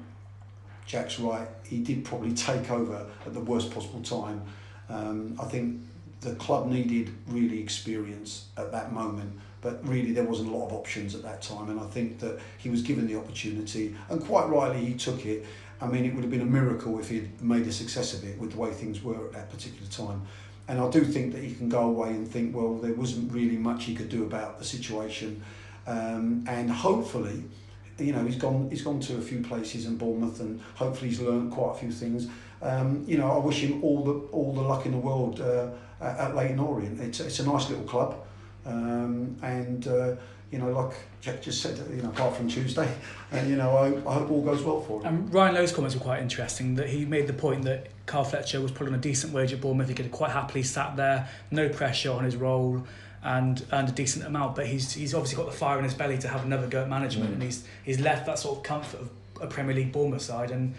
[0.86, 1.50] Jack's right.
[1.66, 4.42] He did probably take over at the worst possible time.
[4.90, 5.82] Um, I think
[6.22, 10.74] the club needed really experience at that moment, but really there wasn't a lot of
[10.74, 11.70] options at that time.
[11.70, 15.46] And I think that he was given the opportunity, and quite rightly he took it.
[15.82, 18.38] I mean, it would have been a miracle if he'd made a success of it
[18.38, 20.24] with the way things were at that particular time.
[20.68, 23.58] And I do think that he can go away and think, well, there wasn't really
[23.58, 25.42] much he could do about the situation.
[25.88, 27.44] Um, and hopefully,
[28.00, 31.20] you know, he's gone he's gone to a few places in Bournemouth, and hopefully he's
[31.20, 32.28] learned quite a few things.
[32.62, 35.70] Um, you know, I wish him all the all the luck in the world uh,
[36.02, 37.00] at, Leyton Orient.
[37.00, 38.16] It's it's a nice little club,
[38.66, 40.16] um, and uh,
[40.52, 42.92] you know, like Jack just said, you know, apart from Tuesday,
[43.32, 45.08] and you know, I, I hope all goes well for him.
[45.08, 46.76] And Ryan Lowe's comments were quite interesting.
[46.76, 49.62] That he made the point that Carl Fletcher was put on a decent wage at
[49.62, 49.88] Bournemouth.
[49.88, 52.86] He could have quite happily sat there, no pressure on his role,
[53.24, 54.56] and earned a decent amount.
[54.56, 56.90] But he's he's obviously got the fire in his belly to have another go at
[56.90, 57.34] management, Mm.
[57.34, 59.10] and he's he's left that sort of comfort of
[59.42, 60.74] a Premier League Bournemouth side and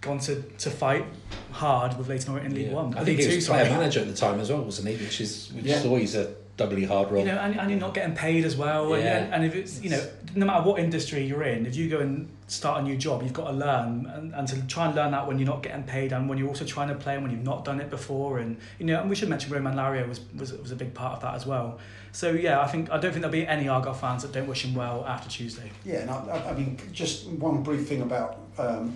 [0.00, 1.04] gone to, to fight
[1.52, 2.72] hard with Leyton Orient in League Yeah.
[2.74, 2.92] One.
[2.94, 3.78] I think League he was Two, player sorry.
[3.78, 4.96] manager at the time as well, wasn't he?
[4.96, 5.76] Which is which Yeah.
[5.78, 7.24] is always a doubly hard role.
[7.24, 8.92] You know, and, and you're not getting paid as well.
[8.92, 9.18] And, Yeah.
[9.18, 12.00] and, and if it's, you know, no matter what industry you're in, if you go
[12.00, 15.12] and start a new job, you've got to learn and, and to try and learn
[15.12, 17.32] that when you're not getting paid and when you're also trying to play and when
[17.32, 18.38] you've not done it before.
[18.38, 21.14] And, you know, and we should mention Romain Larrieu was, was, was a big part
[21.14, 21.78] of that as well.
[22.12, 24.64] So, yeah, I think, I don't think there'll be any Argyle fans that don't wish
[24.64, 25.70] him well after Tuesday.
[25.86, 28.94] Yeah, and I, I- I mean, just one brief thing about um,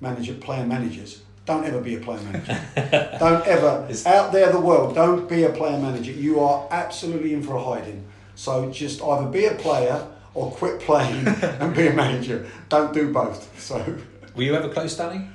[0.00, 1.22] manager, player managers.
[1.44, 2.60] Don't ever be a player manager.
[3.18, 6.12] don't ever, It's- out there, the world, don't be a player manager.
[6.12, 8.04] You are absolutely in for a hiding.
[8.34, 12.46] So just either be a player or quit playing and be a manager.
[12.68, 13.60] Don't do both.
[13.60, 13.98] So,
[14.36, 15.26] Were you ever close, Danny?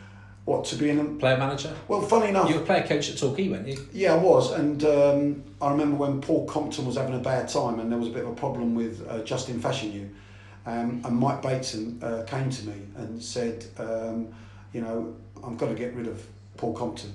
[0.47, 1.03] what, to be a.
[1.03, 1.75] Player manager?
[1.89, 2.49] Well, funny enough.
[2.49, 3.77] You were player coach at Torquay, weren't you?
[3.91, 7.81] Yeah, I was, and um, I remember when Paul Compton was having a bad time,
[7.81, 10.07] and there was a bit of a problem with uh, Justin Fashanu,
[10.65, 14.29] um, and Mike Bateson uh, came to me and said, um,
[14.73, 16.25] you know, I'm got to get rid of
[16.57, 17.13] Paul Compton.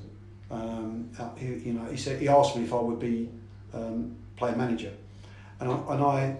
[0.51, 3.31] Um, uh, he, you know, he said he asked me if I would be
[3.73, 4.93] um, player manager,
[5.61, 6.37] and I, and I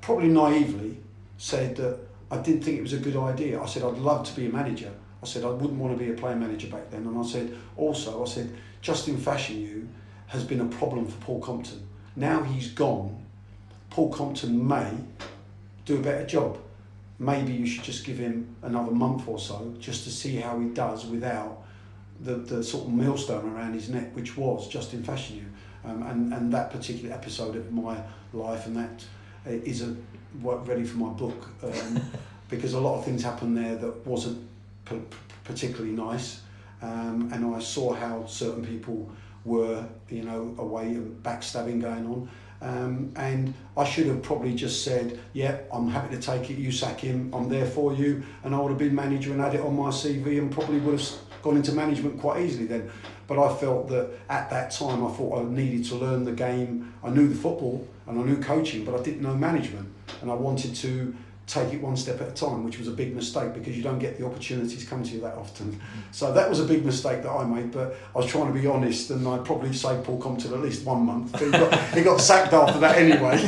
[0.00, 0.98] probably naively
[1.38, 1.98] said that
[2.30, 3.60] I didn't think it was a good idea.
[3.60, 4.92] I said I'd love to be a manager.
[5.22, 7.06] I said I wouldn't want to be a player manager back then.
[7.06, 9.86] And I said also I said Justin Fashanu
[10.28, 11.86] has been a problem for Paul Compton.
[12.16, 13.24] Now he's gone,
[13.90, 14.92] Paul Compton may
[15.84, 16.58] do a better job.
[17.20, 20.68] Maybe you should just give him another month or so just to see how he
[20.68, 21.62] does without
[22.18, 25.44] the, the sort of millstone around his neck, which was Justin Fashanu.
[25.84, 28.02] Um, and, and that particular episode of my
[28.32, 29.04] life and that
[29.46, 29.96] uh, a
[30.40, 31.48] what ready for my book.
[31.62, 32.00] Um,
[32.48, 34.46] because a lot of things happened there that wasn't
[34.86, 35.00] p-
[35.44, 36.40] particularly nice.
[36.82, 39.10] Um, and I saw how certain people
[39.44, 42.28] were you know away and backstabbing going on
[42.62, 46.58] um, and I should have probably just said yeah I'm happy to take it.
[46.58, 47.32] You sack him.
[47.34, 48.22] I'm there for you.
[48.44, 51.00] And I would have been manager and had it on my CV and probably would
[51.00, 51.10] have
[51.42, 52.90] gone into management quite easily then.
[53.26, 56.92] But I felt that at that time I thought I needed to learn the game.
[57.02, 59.88] I knew the football and I knew coaching but I didn't know management.
[60.20, 61.14] And I wanted to
[61.50, 63.98] take it one step at a time, which was a big mistake because you don't
[63.98, 65.80] get the opportunities come to you that often.
[66.12, 68.66] So that was a big mistake that I made, but I was trying to be
[68.68, 71.32] honest and I'd probably saved Paul Compton at least one month.
[71.32, 73.38] But he got, he got sacked after that anyway.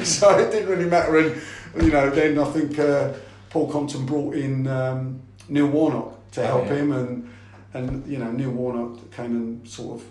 [0.04, 1.18] so it didn't really matter.
[1.18, 1.42] And,
[1.82, 3.12] you know, then I think uh,
[3.50, 6.74] Paul Compton brought in um, Neil Warnock to Oh, help yeah.
[6.76, 7.30] him and,
[7.74, 10.06] and, you know, Neil Warnock came and sort of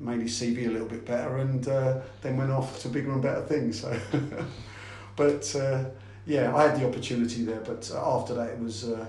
[0.00, 3.22] made his CV a little bit better and uh, then went off to bigger and
[3.22, 3.80] better things.
[3.80, 3.96] So,
[5.16, 5.84] but uh,
[6.26, 7.60] yeah, I had the opportunity there.
[7.60, 9.06] But uh, after that, it was uh,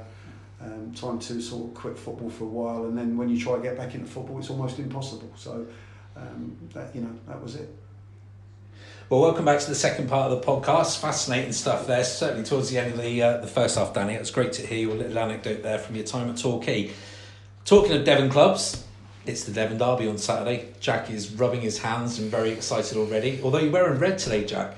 [0.61, 2.85] um, time to sort of quit football for a while.
[2.85, 5.31] And then when you try to get back into football, it's almost impossible.
[5.35, 5.65] So
[6.15, 7.69] um, that you know that was it.
[9.07, 10.99] Well, welcome back to the second part of the podcast.
[10.99, 12.03] Fascinating stuff there.
[12.03, 14.13] Certainly towards the end of the uh, the first half, Danny.
[14.13, 16.91] It was great to hear your little anecdote there from your time at Torquay.
[17.65, 18.85] Talking of Devon clubs,
[19.25, 20.73] it's the Devon Derby on Saturday.
[20.79, 23.39] Jack is rubbing his hands and very excited already.
[23.43, 24.75] Although you're wearing red today, Jack.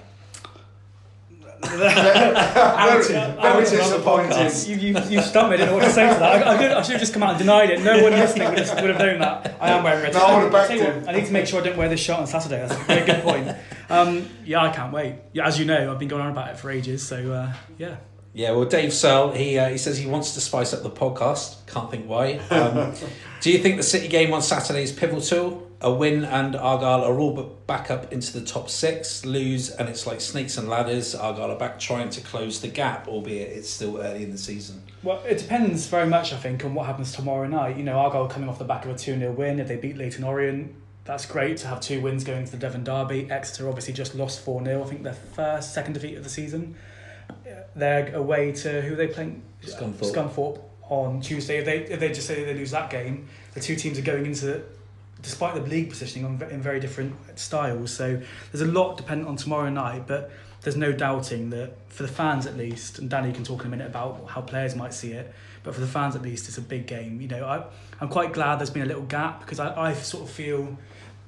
[1.67, 4.80] Very, very disappointing.
[4.80, 5.56] You, you, you stumped me.
[5.56, 6.47] I didn't know what to say to that.
[6.47, 7.82] I, I, could, I should have just come out and denied it.
[7.82, 9.58] No one listening would have, would have known that.
[9.60, 10.13] I am wearing red.
[10.13, 11.10] No, I would have backed what.
[11.10, 12.60] I need to make sure I don't wear this shirt on Saturday.
[12.60, 13.56] That's a very good point.
[13.89, 15.15] Um, yeah, I can't wait.
[15.34, 17.06] Yeah, as you know, I've been going on about it for ages.
[17.06, 17.97] So uh, yeah.
[18.34, 21.65] Yeah, well, Dave Searle, he uh, he says he wants to spice up the podcast.
[21.65, 22.34] Can't think why.
[22.51, 22.93] Um,
[23.41, 25.66] do you think the City game on Saturday is pivotal?
[25.79, 29.25] A win and Argyle are all but back up into the top six.
[29.25, 31.13] Lose and it's like snakes and ladders.
[31.13, 34.81] Argyle are back trying to close the gap, albeit it's still early in the season.
[35.03, 37.77] Well, it depends very much, I think, on what happens tomorrow night.
[37.77, 39.59] You know, Argyle coming off the back of a 2 0 win.
[39.59, 40.73] If they beat Leyton Orient,
[41.05, 43.29] that's great to have two wins going to the Devon Derby.
[43.29, 44.83] Exeter obviously just lost 4 0.
[44.83, 46.75] I think their first, second defeat of the season.
[47.75, 49.43] They're away to who are they playing?
[49.63, 50.11] Scunthorpe.
[50.11, 51.59] Scunthorpe on Tuesday.
[51.59, 54.25] If they, if they just say they lose that game, the two teams are going
[54.25, 54.63] into,
[55.21, 57.91] despite the league positioning, in very different styles.
[57.91, 62.10] So there's a lot dependent on tomorrow night, but there's no doubting that for the
[62.10, 65.12] fans at least, and Danny can talk in a minute about how players might see
[65.12, 67.21] it, but for the fans at least, it's a big game.
[67.21, 67.63] You know, I,
[68.01, 70.77] I'm quite glad there's been a little gap because I, I sort of feel.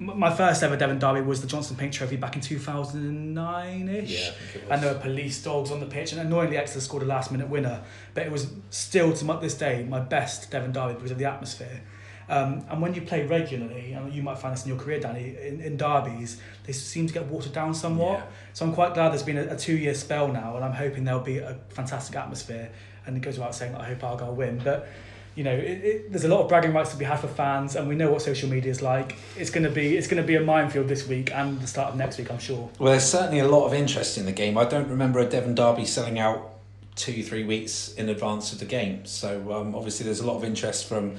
[0.02, 4.12] My first ever Devon Derby was the Johnstone's Paint Trophy back in 2009 ish.
[4.12, 4.72] Yeah, I think it was.
[4.72, 7.50] And there were police dogs on the pitch, and annoyingly, Exeter scored a last minute
[7.50, 7.82] winner.
[8.14, 11.82] But it was still, to this day, my best Devon Derby because of the atmosphere.
[12.30, 15.36] Um, and when you play regularly, and you might find this in your career, Danny,
[15.42, 18.20] in, in derbies, they seem to get watered down somewhat.
[18.20, 18.26] Yeah.
[18.54, 21.04] So I'm quite glad there's been a, a two year spell now, and I'm hoping
[21.04, 22.70] there'll be a fantastic atmosphere.
[23.08, 24.62] And it goes without saying that I hope Argyle win.
[24.64, 24.88] But
[25.36, 27.76] you know, it, it, there's a lot of bragging rights to be had for fans,
[27.76, 29.16] and we know what social media is like.
[29.36, 31.92] It's going to be it's going to be a minefield this week and the start
[31.92, 32.70] of next week, I'm sure.
[32.78, 34.56] Well, there's certainly a lot of interest in the game.
[34.56, 36.52] I don't remember a Devon Derby selling out
[36.96, 39.06] two, three weeks in advance of the game.
[39.06, 41.16] So um, obviously, there's a lot of interest from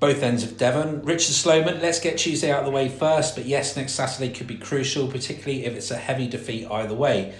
[0.00, 1.02] both ends of Devon.
[1.02, 3.34] Richard Sloman, let's get Tuesday out of the way first.
[3.34, 7.34] But yes, next Saturday could be crucial, particularly if it's a heavy defeat either way.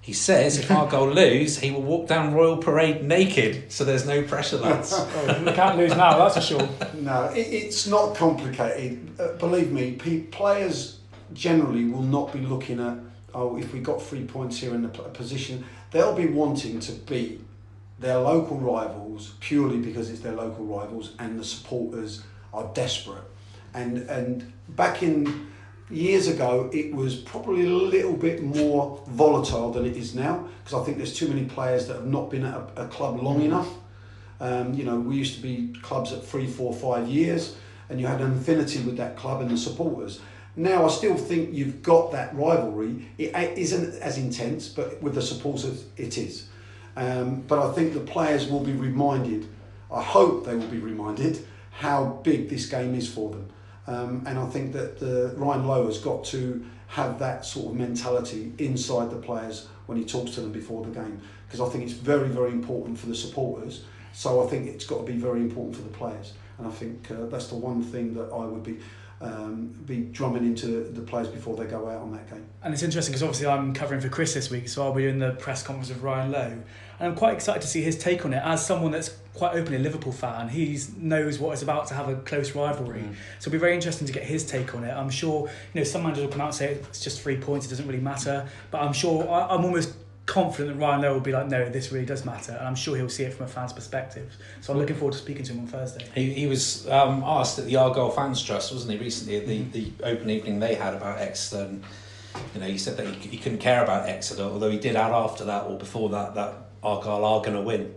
[0.00, 3.70] He says if Argyle lose, he will walk down Royal Parade naked.
[3.70, 4.92] So there's no pressure, lads.
[4.98, 6.68] Oh, we can't lose now, that's for sure.
[6.94, 9.08] No, it, it's not complicated.
[9.20, 10.98] Uh, believe me, pe- players
[11.34, 12.98] generally will not be looking at,
[13.32, 15.64] oh, if we got three points here in the p- position.
[15.92, 17.40] They'll be wanting to beat
[18.02, 23.24] their local rivals purely because it's their local rivals and the supporters are desperate.
[23.74, 25.46] And, and back in
[25.88, 30.80] years ago, it was probably a little bit more volatile than it is now because
[30.80, 33.40] I think there's too many players that have not been at a, a club long
[33.40, 33.68] enough.
[34.40, 37.56] Um, you know, we used to be clubs at three, four, five years,
[37.88, 40.20] and you had an affinity with that club and the supporters.
[40.56, 43.08] Now, I still think you've got that rivalry.
[43.16, 46.48] It isn't as intense, but with the supporters, it is.
[46.96, 49.48] Um, but I think the players will be reminded,
[49.90, 53.48] I hope they will be reminded, how big this game is for them.
[53.86, 57.78] Um, and I think that the, Ryan Lowe has got to have that sort of
[57.78, 61.20] mentality inside the players when he talks to them before the game.
[61.46, 63.84] Because I think it's very, very important for the supporters.
[64.12, 66.34] So I think it's got to be very important for the players.
[66.58, 68.78] And I think uh, that's the one thing that I would be
[69.22, 72.44] um, be drumming into the players before they go out on that game.
[72.62, 75.20] And it's interesting because obviously I'm covering for Chris this week, so I'll be in
[75.20, 76.62] the press conference with Ryan Lowe.
[77.02, 78.40] And I'm quite excited to see his take on it.
[78.44, 82.08] As someone that's quite openly a Liverpool fan, he knows what it's about to have
[82.08, 83.00] a close rivalry.
[83.00, 83.14] Mm.
[83.40, 84.92] So it'll be very interesting to get his take on it.
[84.92, 87.66] I'm sure, you know, some managers will come out and say it's just three points,
[87.66, 88.48] it doesn't really matter.
[88.70, 91.90] But I'm sure, I, I'm almost confident that Ryan Lowe will be like, no, this
[91.90, 92.52] really does matter.
[92.52, 94.36] And I'm sure he'll see it from a fan's perspective.
[94.60, 96.06] So I'm looking forward to speaking to him on Thursday.
[96.14, 99.58] He, he was um, asked at the Argyle Fans Trust, wasn't he, recently, at the,
[99.58, 99.72] mm-hmm.
[99.72, 101.64] the open evening they had about Exeter.
[101.64, 104.78] And, um, you know, he said that he, he couldn't care about Exeter, although he
[104.78, 107.94] did add after that or before that that Argyle are going to win.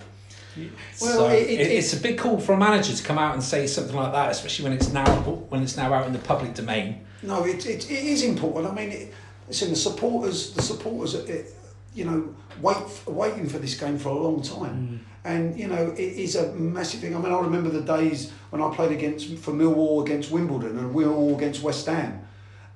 [1.01, 3.33] Well, so it- it, it- it's a big call for a manager to come out
[3.33, 5.05] and say something like that, especially when it's now
[5.49, 7.01] when it's now out in the public domain.
[7.23, 8.71] No, it, it, it is important.
[8.71, 9.13] I mean, it,
[9.47, 11.53] listen, the supporters, the supporters, it,
[11.93, 15.99] you know, wait waiting for this game for a long time, and you know, it
[15.99, 17.15] is a massive thing.
[17.15, 20.93] I mean, I remember the days when I played against for Millwall against Wimbledon and
[20.95, 22.21] Millwall against West Ham.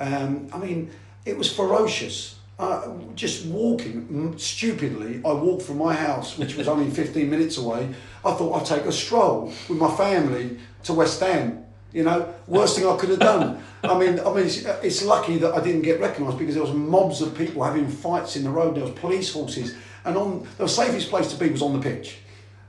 [0.01, 0.89] Um, I mean,
[1.25, 2.35] it was ferocious.
[2.59, 7.87] Uh, just walking stupidly, I walked from my house, which was only 15 minutes away.
[8.25, 11.63] I thought I'd take a stroll with my family to West Ham.
[11.93, 13.63] You know, worst thing I could have done.
[13.81, 16.73] I mean, I mean, it's, it's lucky that I didn't get recognised because there was
[16.73, 18.75] mobs of people having fights in the road.
[18.75, 22.17] There was police horses, and on the safest place to be was on the pitch.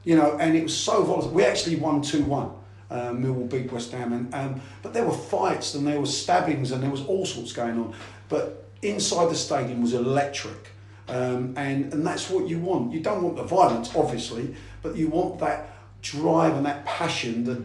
[0.05, 1.33] You know, and it was so volatile.
[1.33, 2.53] We actually won two one.
[2.93, 6.71] Um, Millwall beat West Ham, and um, but there were fights and there were stabbings
[6.71, 7.95] and there was all sorts going on.
[8.29, 10.71] But inside the stadium was electric,
[11.09, 12.93] um, and and that's what you want.
[12.93, 15.69] You don't want the violence, obviously, but you want that
[16.03, 17.63] drive and that passion that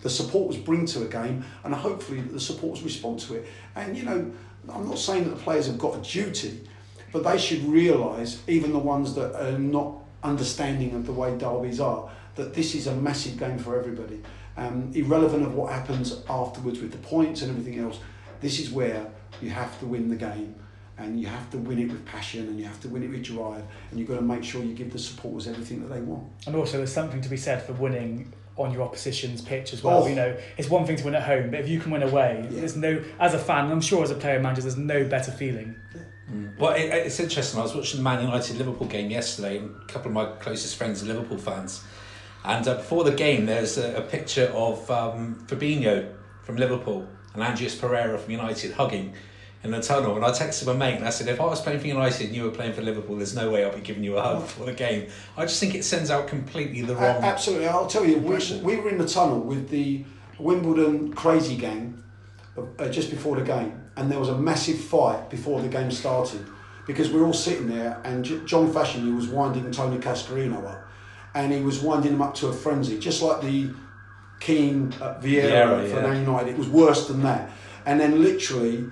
[0.00, 3.46] the supporters bring to a game, and hopefully the supporters respond to it.
[3.74, 4.30] And you know,
[4.72, 6.60] I'm not saying that the players have got a duty,
[7.12, 11.80] but they should realise, even the ones that are not understanding of the way derbies
[11.80, 14.20] are, that this is a massive game for everybody.
[14.56, 18.00] Um, irrelevant of what happens afterwards with the points and everything else,
[18.40, 19.06] this is where
[19.42, 20.54] you have to win the game
[20.98, 23.22] and you have to win it with passion and you have to win it with
[23.22, 26.24] drive and you've got to make sure you give the supporters everything that they want.
[26.46, 30.02] And also, there's something to be said for winning on your opposition's pitch as well.
[30.02, 30.06] Oh.
[30.08, 32.40] You know, it's one thing to win at home, but if you can win away,
[32.50, 32.60] Yeah.
[32.60, 33.00] there's no.
[33.20, 35.76] As a fan, I'm sure as a player manager, there's no better feeling.
[36.58, 37.58] Well, it, it's interesting.
[37.60, 40.76] I was watching the Man United Liverpool game yesterday, and a couple of my closest
[40.76, 41.84] friends are Liverpool fans.
[42.44, 46.12] And uh, before the game, there's a, a picture of um, Fabinho
[46.42, 49.12] from Liverpool and Andreas Pereira from United hugging
[49.64, 50.14] in the tunnel.
[50.16, 52.34] And I texted my mate and I said, if I was playing for United and
[52.36, 54.66] you were playing for Liverpool, there's no way I'll be giving you a hug before
[54.66, 55.08] the game.
[55.36, 57.22] I just think it sends out completely the A- wrong.
[57.24, 58.62] absolutely, I'll tell you, we, impression.
[58.62, 60.04] we were in the tunnel with the
[60.38, 62.02] Wimbledon crazy gang
[62.78, 66.44] uh, just before the game, and there was a massive fight before the game started
[66.86, 70.84] because we were all sitting there, and J- John Fashanu was winding Tony Cascarino up,
[71.34, 73.70] and he was winding him up to a frenzy, just like the
[74.40, 76.02] Keane uh, Vieira Vieira, for yeah.
[76.02, 76.50] Man United.
[76.50, 77.50] It was worse than that,
[77.86, 78.84] and then literally,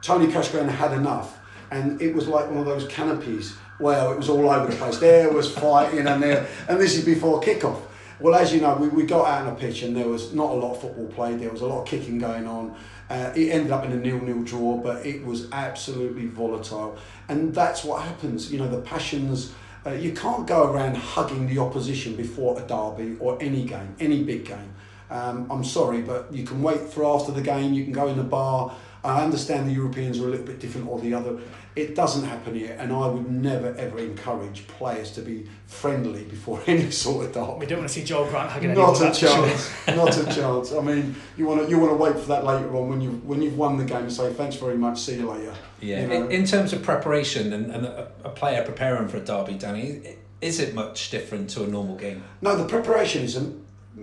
[0.00, 1.38] Tony Cascarino had enough,
[1.70, 3.54] and it was like one of those canopies.
[3.78, 4.98] Well, it was all over the place.
[4.98, 7.80] There was fighting, and there, and this is before kickoff.
[8.22, 10.50] Well, as you know, we, we got out on a pitch and there was not
[10.50, 11.40] a lot of football played.
[11.40, 12.76] There was a lot of kicking going on.
[13.10, 16.96] Uh, it ended up in a nil-nil draw, but it was absolutely volatile.
[17.28, 18.52] And that's what happens.
[18.52, 19.52] You know, the passions.
[19.84, 24.22] Uh, you can't go around hugging the opposition before a derby or any game, any
[24.22, 24.74] big game.
[25.10, 27.74] Um, I'm sorry, but you can wait for after the game.
[27.74, 28.74] You can go in the bar.
[29.04, 31.38] I understand the Europeans are a little bit different or the other.
[31.74, 36.60] It doesn't happen here, and I would never ever encourage players to be friendly before
[36.66, 37.60] any sort of derby.
[37.60, 39.28] We don't want to see Joel Grant hugging Not a that's sure.
[39.28, 39.70] chance.
[39.88, 40.72] Not a chance.
[40.72, 43.10] I mean, you want to you want to wait for that later on when you
[43.24, 45.00] when you've won the game and say thanks very much.
[45.00, 45.54] See you later.
[45.80, 46.24] Yeah, You know?
[46.26, 50.00] in, in terms of preparation and, and a, a player preparing for a derby, Danny,
[50.06, 52.22] i- is it much different to a normal game?
[52.40, 53.60] No, the preparation isn't.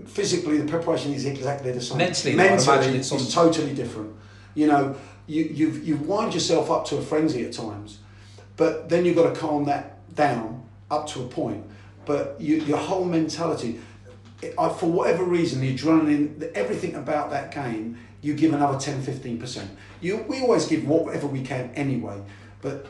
[0.08, 1.98] Physically, the preparation is exactly the same.
[2.00, 4.14] Mentally, though, mentally it's it's, totally different.
[4.60, 4.96] You know,
[5.26, 8.00] you you've you've wind yourself up to a frenzy at times,
[8.58, 11.64] but then you've got to calm that down up to a point.
[12.06, 13.80] But you, your whole mentality,
[14.58, 19.02] I, for whatever reason, the adrenaline, the, everything about that game, you give another 10
[19.02, 19.66] 15%.
[20.02, 22.22] You, we always give whatever we can anyway,
[22.62, 22.88] but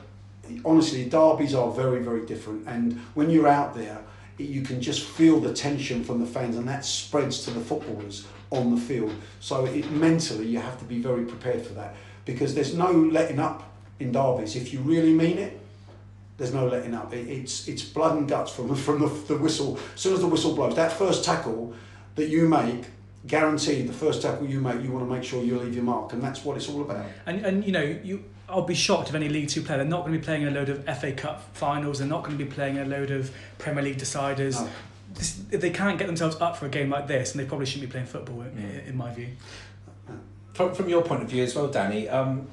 [0.66, 2.68] honestly, derbies are very, very different.
[2.68, 4.02] And when you're out there,
[4.40, 8.26] you can just feel the tension from the fans, and that spreads to the footballers
[8.52, 9.14] on the field.
[9.40, 11.96] So it, mentally, you have to be very prepared for that
[12.26, 14.56] because there's no letting up in derbies.
[14.56, 15.60] If you really mean it,
[16.38, 17.14] there's no letting up.
[17.14, 19.78] It, it's it's blood and guts from from the, the whistle.
[19.94, 21.74] As soon as the whistle blows, that first tackle
[22.16, 22.86] that you make,
[23.28, 26.14] guaranteed, the first tackle you make, you want to make sure you leave your mark,
[26.14, 27.06] and that's what it's all about.
[27.26, 30.02] And, and you know, you, I'll be shocked if any League Two player, they're not
[30.02, 32.50] going to be playing a load of FA Cup finals, they're not going to be
[32.50, 34.60] playing a load of Premier League deciders.
[34.60, 34.70] No.
[35.14, 37.90] This, they can't get themselves up for a game like this, and they probably shouldn't
[37.90, 38.88] be playing football, in, Mm.
[38.90, 39.30] in my view.
[40.54, 42.48] From, from your point of view as well, Danny, um,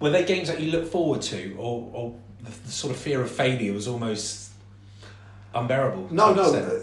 [0.00, 3.20] were there games that you look forward to, or, or the, the sort of fear
[3.22, 4.50] of failure was almost
[5.54, 6.08] unbearable?
[6.12, 6.42] No, no.
[6.42, 6.80] uh,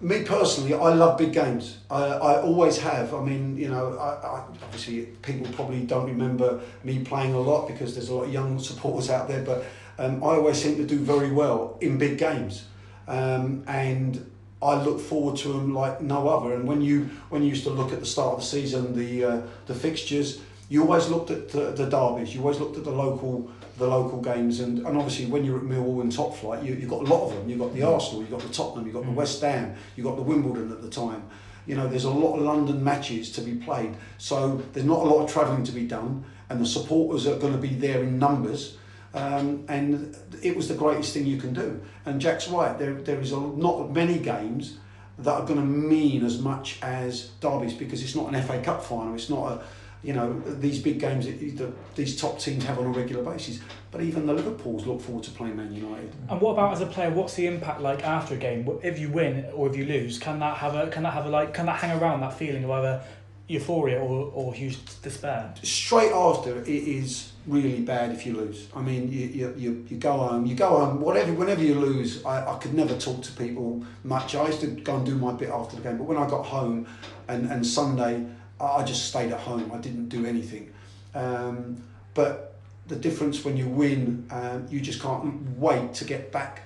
[0.00, 1.78] Me personally, I love big games.
[1.90, 3.14] I, I always have.
[3.14, 7.66] I mean, you know, I, I, obviously people probably don't remember me playing a lot
[7.68, 9.64] because there's a lot of young supporters out there, but
[9.98, 12.64] um, I always seem to do very well in big games,
[13.08, 14.30] um, and
[14.60, 16.54] I look forward to them like no other.
[16.54, 19.24] And when you when you used to look at the start of the season, the
[19.24, 22.34] uh, the fixtures, you always looked at the, the derbies.
[22.34, 25.64] You always looked at the local the local games, and, and obviously when you're at
[25.64, 27.48] Millwall in top flight, you you got a lot of them.
[27.48, 30.16] You've got the Arsenal, you've got the Tottenham, you've got the West Ham, you've got
[30.16, 31.22] the Wimbledon at the time.
[31.66, 35.04] You know, there's a lot of London matches to be played, so there's not a
[35.04, 38.18] lot of travelling to be done, and the supporters are going to be there in
[38.18, 38.76] numbers.
[39.14, 41.80] Um, and it was the greatest thing you can do.
[42.04, 42.78] And Jack's right.
[42.78, 44.78] There, there is a, not many games
[45.18, 48.84] that are going to mean as much as derbies because it's not an FA Cup
[48.84, 49.14] final.
[49.14, 49.62] It's not a,
[50.02, 53.60] you know, these big games that the, these top teams have on a regular basis.
[53.90, 56.12] But even the Liverpools look forward to playing Man United.
[56.28, 57.10] And what about as a player?
[57.10, 58.68] What's the impact like after a game?
[58.82, 61.30] If you win or if you lose, can that have a can that have a
[61.30, 63.02] like can that hang around that feeling of either
[63.48, 65.52] euphoria or, or huge despair?
[65.62, 68.68] Straight after, it is really bad if you lose.
[68.76, 72.24] I mean, you, you, you, you go home, you go home, whatever, whenever you lose,
[72.24, 74.34] I, I could never talk to people much.
[74.34, 76.44] I used to go and do my bit after the game, but when I got
[76.44, 76.86] home
[77.26, 78.26] and, and Sunday,
[78.60, 79.72] I just stayed at home.
[79.72, 80.72] I didn't do anything.
[81.14, 81.82] Um,
[82.14, 86.62] but the difference when you win, um, you just can't wait to get back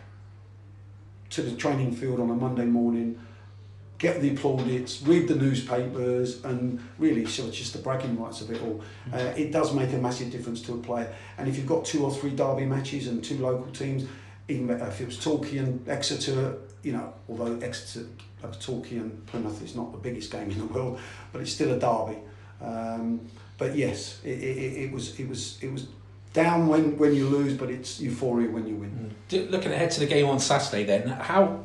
[1.30, 3.18] to the training field on a Monday morning,
[4.02, 8.50] get the plaudits, read the newspapers, and really sort of just the bragging rights of
[8.50, 8.82] it all.
[9.12, 11.14] Uh, it does make a massive difference to a player.
[11.38, 14.04] And if you've got two or three derby matches and two local teams,
[14.48, 18.08] even if it was Torquay and Exeter, you know, although Exeter,
[18.58, 20.98] Torquay and Plymouth is not the biggest game in the world,
[21.32, 22.18] but it's still a derby.
[22.60, 23.20] Um,
[23.56, 25.86] but yes, it, it, it was it was it was
[26.32, 29.14] down when, when you lose, but it's euphoria when you win.
[29.30, 31.60] Looking ahead to the game on Saturday, then how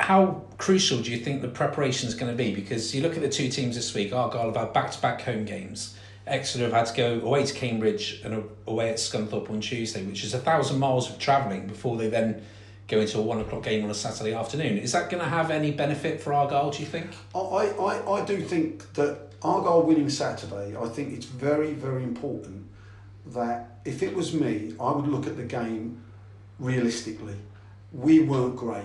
[0.00, 2.54] how crucial do you think the preparation is going to be?
[2.54, 4.14] Because you look at the two teams this week.
[4.14, 5.94] Argyle have had back to back home games.
[6.26, 10.24] Exeter have had to go away to Cambridge and away at Scunthorpe on Tuesday, which
[10.24, 12.42] is a thousand miles of travelling before they then
[12.88, 14.78] go into a one o'clock game on a Saturday afternoon.
[14.78, 16.70] Is that going to have any benefit for Argyle?
[16.70, 17.10] Do you think?
[17.34, 20.76] I, I, I do think that Argyle winning Saturday.
[20.76, 22.66] I think it's very very important
[23.26, 26.02] that if it was me, I would look at the game
[26.58, 27.36] realistically.
[27.92, 28.84] We weren't great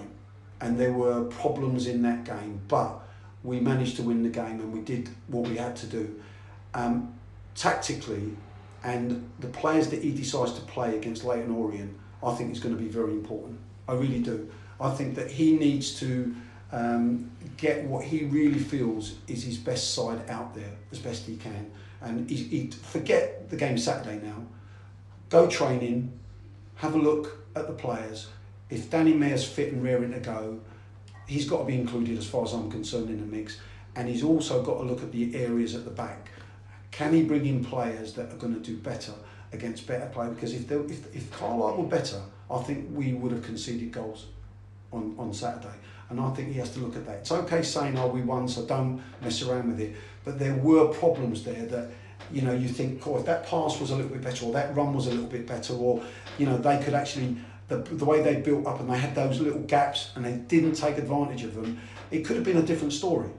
[0.61, 2.99] and there were problems in that game, but
[3.43, 6.19] we managed to win the game and we did what we had to do.
[6.73, 7.13] Um,
[7.55, 8.35] tactically,
[8.83, 12.75] and the players that he decides to play against Leyton Orient, I think is going
[12.75, 13.59] to be very important.
[13.87, 14.49] I really do.
[14.79, 16.35] I think that he needs to
[16.71, 21.37] um, get what he really feels is his best side out there as best he
[21.37, 21.71] can.
[22.01, 24.43] And he, he forget the game Saturday now.
[25.29, 26.11] Go training,
[26.75, 28.27] have a look at the players,
[28.69, 30.59] if Danny Mayor's fit and raring to go,
[31.27, 33.59] he's got to be included as far as I'm concerned in the mix.
[33.95, 36.29] And he's also got to look at the areas at the back.
[36.91, 39.13] Can he bring in players that are going to do better
[39.53, 40.27] against better play?
[40.29, 44.27] Because if if if Carlisle were better, I think we would have conceded goals
[44.91, 45.75] on, on Saturday.
[46.09, 47.17] And I think he has to look at that.
[47.17, 49.95] It's okay saying, oh, we won, so don't mess around with it.
[50.23, 51.89] But there were problems there that,
[52.31, 54.75] you know, you think, oh, if that pass was a little bit better, or that
[54.75, 56.03] run was a little bit better, or,
[56.37, 57.37] you know, they could actually
[57.67, 60.73] the, the way they built up and they had those little gaps and they didn't
[60.73, 61.79] take advantage of them,
[62.11, 63.29] it could have been a different story,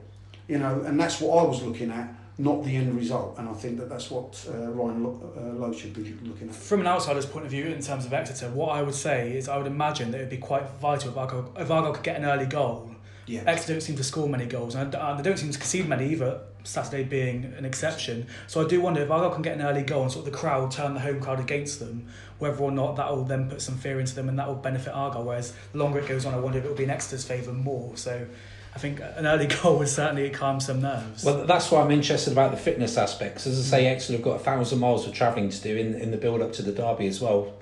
[0.47, 0.81] you know.
[0.81, 3.37] And that's what I was looking at, not the end result.
[3.37, 6.55] And I think that that's what uh, Ryan uh, Lowe should be looking at.
[6.55, 9.47] From an outsider's point of view, in terms of Exeter, what I would say is
[9.47, 12.25] I would imagine that it would be quite vital if Argyle, if could get an
[12.25, 12.91] early goal.
[13.25, 13.43] Yeah.
[13.45, 16.41] Exeter don't seem to score many goals, and they don't seem to concede many either.
[16.67, 18.27] Saturday being an exception.
[18.47, 20.37] So I do wonder if Argyle can get an early goal and sort of the
[20.37, 22.07] crowd turn the home crowd against them,
[22.39, 24.93] whether or not that will then put some fear into them and that will benefit
[24.93, 25.23] Argyle.
[25.23, 27.53] Whereas the longer it goes on, I wonder if it will be in Exeter's favour
[27.53, 27.95] more.
[27.95, 28.27] So
[28.75, 31.23] I think an early goal would certainly calm some nerves.
[31.23, 33.47] Well, that's why I'm interested about the fitness aspects.
[33.47, 33.91] As I say, mm.
[33.91, 36.51] Exeter have got a thousand miles of travelling to do in, in the build up
[36.53, 37.53] to the derby as well.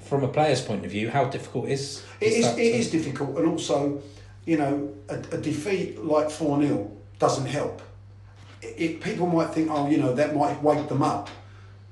[0.00, 3.36] From a player's point of view, how difficult is, is it is, it is difficult,
[3.36, 4.02] and also,
[4.44, 7.82] you know, a, a defeat like 4 0 doesn't help.
[8.62, 11.30] It, people might think, oh, you know, that might wake them up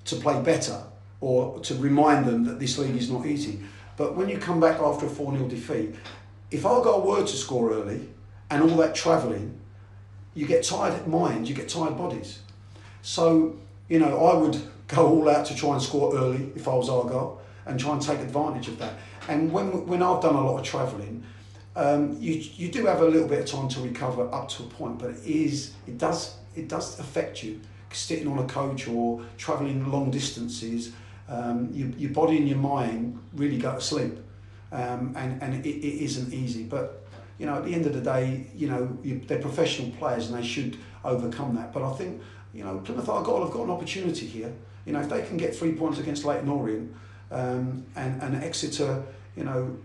[0.06, 0.82] to play better
[1.20, 3.60] or to remind them that this league is not easy.
[3.96, 5.94] But when you come back after a 4 0 defeat,
[6.50, 8.08] if I Argyle were to score early
[8.50, 9.58] and all that travelling,
[10.34, 12.40] you get tired minds, you get tired bodies.
[13.02, 13.56] So,
[13.88, 16.88] you know, I would go all out to try and score early if I was
[16.88, 18.94] Argyle and try and take advantage of that.
[19.28, 21.24] And when, when I've done a lot of travelling,
[21.74, 24.66] um, you, you do have a little bit of time to recover up to a
[24.66, 27.60] point, but it is it does it does affect you.
[27.92, 30.92] Sitting on a coach or travelling long distances,
[31.28, 34.18] um, your, your body and your mind really go to sleep,
[34.72, 36.64] um, and and it, it isn't easy.
[36.64, 37.06] But
[37.38, 40.36] you know, at the end of the day, you know, you, they're professional players and
[40.36, 41.72] they should overcome that.
[41.72, 42.20] But I think
[42.52, 44.52] you know, Plymouth Argyle have got an opportunity here.
[44.84, 46.94] You know, if they can get three points against Leyton Orient
[47.30, 49.04] um, and and Exeter,
[49.36, 49.76] you know,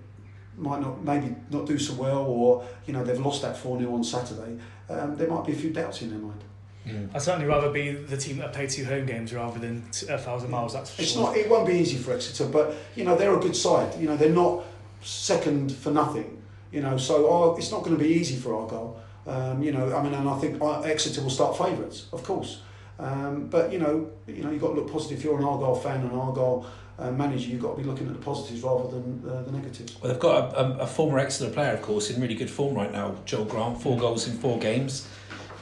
[0.58, 3.94] might not maybe not do so well, or you know they've lost that four 0
[3.94, 4.58] on Saturday.
[4.90, 6.44] Um, there might be a few doubts in their mind.
[6.88, 7.10] Mm.
[7.14, 10.50] I'd certainly rather be the team that play two home games rather than a thousand
[10.50, 10.74] miles.
[10.74, 11.24] That's it's sure.
[11.24, 11.38] not.
[11.38, 14.00] It won't be easy for Exeter, but you know they're a good side.
[14.00, 14.64] You know they're not
[15.02, 16.42] second for nothing.
[16.72, 19.00] You know, so oh, it's not going to be easy for Argyle.
[19.28, 22.62] Um, you know, I mean, and I think Exeter will start favourites, of course.
[22.98, 25.20] Um, but you know, you know, you've got to look positive.
[25.20, 26.66] If you're an Argyle fan and Argyle
[26.98, 30.00] uh, manager, you've got to be looking at the positives rather than uh, the negatives.
[30.02, 32.76] Well, they've got a, a, a former Exeter player, of course, in really good form
[32.76, 33.16] right now.
[33.26, 35.08] Joel Grant, four goals in four games.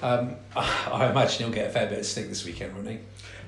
[0.02, 3.00] Um, I imagine he'll get a fair bit of stick this weekend, won't he?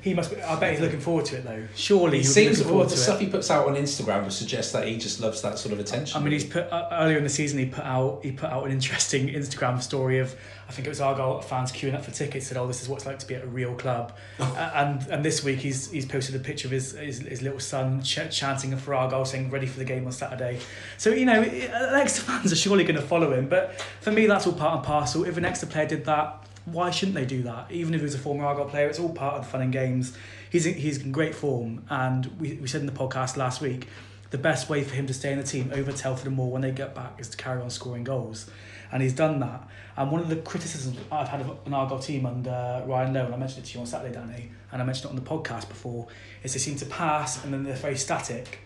[0.02, 0.34] He must.
[0.34, 1.64] Be, I bet he's looking forward to it though.
[1.76, 4.97] Surely, he seems forward the stuff he puts out on Instagram would suggest that he
[4.97, 6.18] just loves that sort of attention.
[6.20, 7.60] I mean, he's put uh, earlier in the season.
[7.60, 10.36] He put out he put out an interesting Instagram story of
[10.68, 12.47] I think it was Argyle fans queuing up for tickets.
[12.47, 15.06] Said, "Oh, this is what it's like to be at a real club." uh, and
[15.08, 18.32] and this week he's he's posted a picture of his his, his little son ch-
[18.32, 20.60] chanting for Argyle, saying "Ready for the game on Saturday."
[20.97, 23.49] So you know, Exeter fans are surely going to follow him.
[23.49, 25.26] But for me, that's all part and parcel.
[25.26, 27.72] If an Exeter player did that, why shouldn't they do that?
[27.72, 29.74] Even if he was a former Argyle player, it's all part of the fun and
[29.74, 30.16] games.
[30.49, 33.88] He's in, he's in great form, and we, we said in the podcast last week,
[34.30, 36.62] the best way for him to stay in the team over Telford and Moore when
[36.62, 38.49] they get back is to carry on scoring goals.
[38.91, 39.68] and he's done that.
[39.97, 43.34] And one of the criticisms I've had of an Argyle team under Ryan Lowe, and
[43.34, 45.68] I mentioned it to you on Saturday, Danny, and I mentioned it on the podcast
[45.68, 46.07] before,
[46.43, 48.59] is they seem to pass and then they're very static.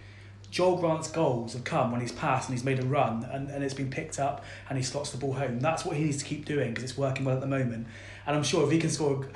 [0.56, 3.62] Joel Grant's goals have come when he's passed and he's made a run and, and
[3.62, 5.60] it's been picked up and he slots the ball home.
[5.60, 7.88] That's what he needs to keep doing because it's working well at the moment.
[8.26, 9.28] And I'm sure if he can score,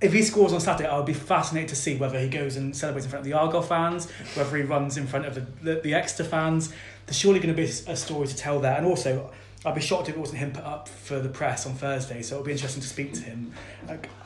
[0.00, 2.74] if he scores on Saturday, I would be fascinated to see whether he goes and
[2.74, 5.80] celebrates in front of the Argyle fans, whether he runs in front of the, the,
[5.82, 6.72] the Exeter fans.
[7.04, 8.74] There's surely going to be a story to tell there.
[8.74, 9.30] And also,
[9.66, 12.36] I'd be shocked if it wasn't him put up for the press on Thursday, so
[12.36, 13.52] it'll be interesting to speak to him.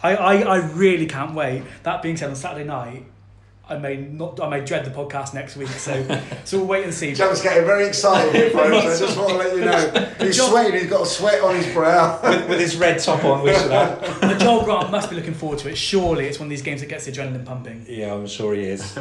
[0.05, 1.65] I, I, I really can't wait.
[1.83, 3.07] That being said, on Saturday night,
[3.71, 4.41] I may not.
[4.41, 5.69] I may dread the podcast next week.
[5.69, 7.13] So, so we'll wait and see.
[7.15, 9.01] John's getting very excited here, folks.
[9.03, 10.81] I just want to let you know he's John- sweating.
[10.81, 12.19] He's got a sweat on his brow.
[12.23, 13.99] with, with his red top on, we should add.
[14.21, 15.77] But Joel Grant must be looking forward to it.
[15.77, 17.85] Surely it's one of these games that gets the adrenaline pumping.
[17.89, 18.99] Yeah, I'm sure he is.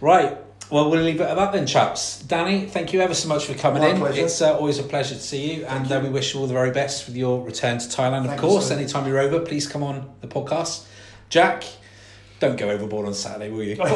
[0.00, 0.36] right.
[0.70, 2.20] Well, we'll leave it at that then, chaps.
[2.22, 3.96] Danny, thank you ever so much for coming My in.
[3.98, 4.24] pleasure.
[4.24, 6.52] It's uh, always a pleasure to see you, and uh, we wish you all the
[6.54, 8.26] very best with your return to Thailand.
[8.26, 8.74] Thank of course, sir.
[8.76, 10.84] anytime you're over, please come on the podcast.
[11.28, 11.64] Jack,
[12.40, 13.72] don't go overboard on Saturday, will you?
[13.80, 13.90] I've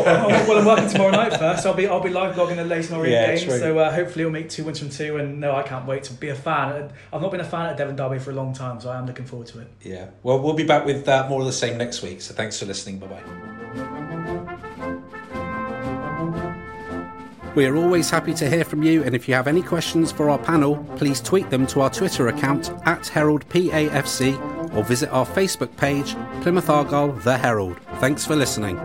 [0.46, 1.66] well, I'm working tomorrow night first.
[1.66, 3.58] I'll be I'll be live blogging the Leyton Orient Yeah, game, true.
[3.58, 5.16] so uh, hopefully we'll make two wins from two.
[5.16, 6.92] And no, I can't wait to be a fan.
[7.12, 9.06] I've not been a fan at Devon Derby for a long time, so I am
[9.06, 9.68] looking forward to it.
[9.82, 10.10] Yeah.
[10.22, 12.20] Well, we'll be back with uh, more of the same next week.
[12.20, 12.98] So thanks for listening.
[12.98, 13.22] Bye bye.
[17.54, 20.28] We are always happy to hear from you, and if you have any questions for
[20.28, 25.76] our panel, please tweet them to our Twitter account at HeraldPAFC or visit our Facebook
[25.76, 27.78] page, Plymouth Argyle The Herald.
[28.00, 28.78] Thanks for listening.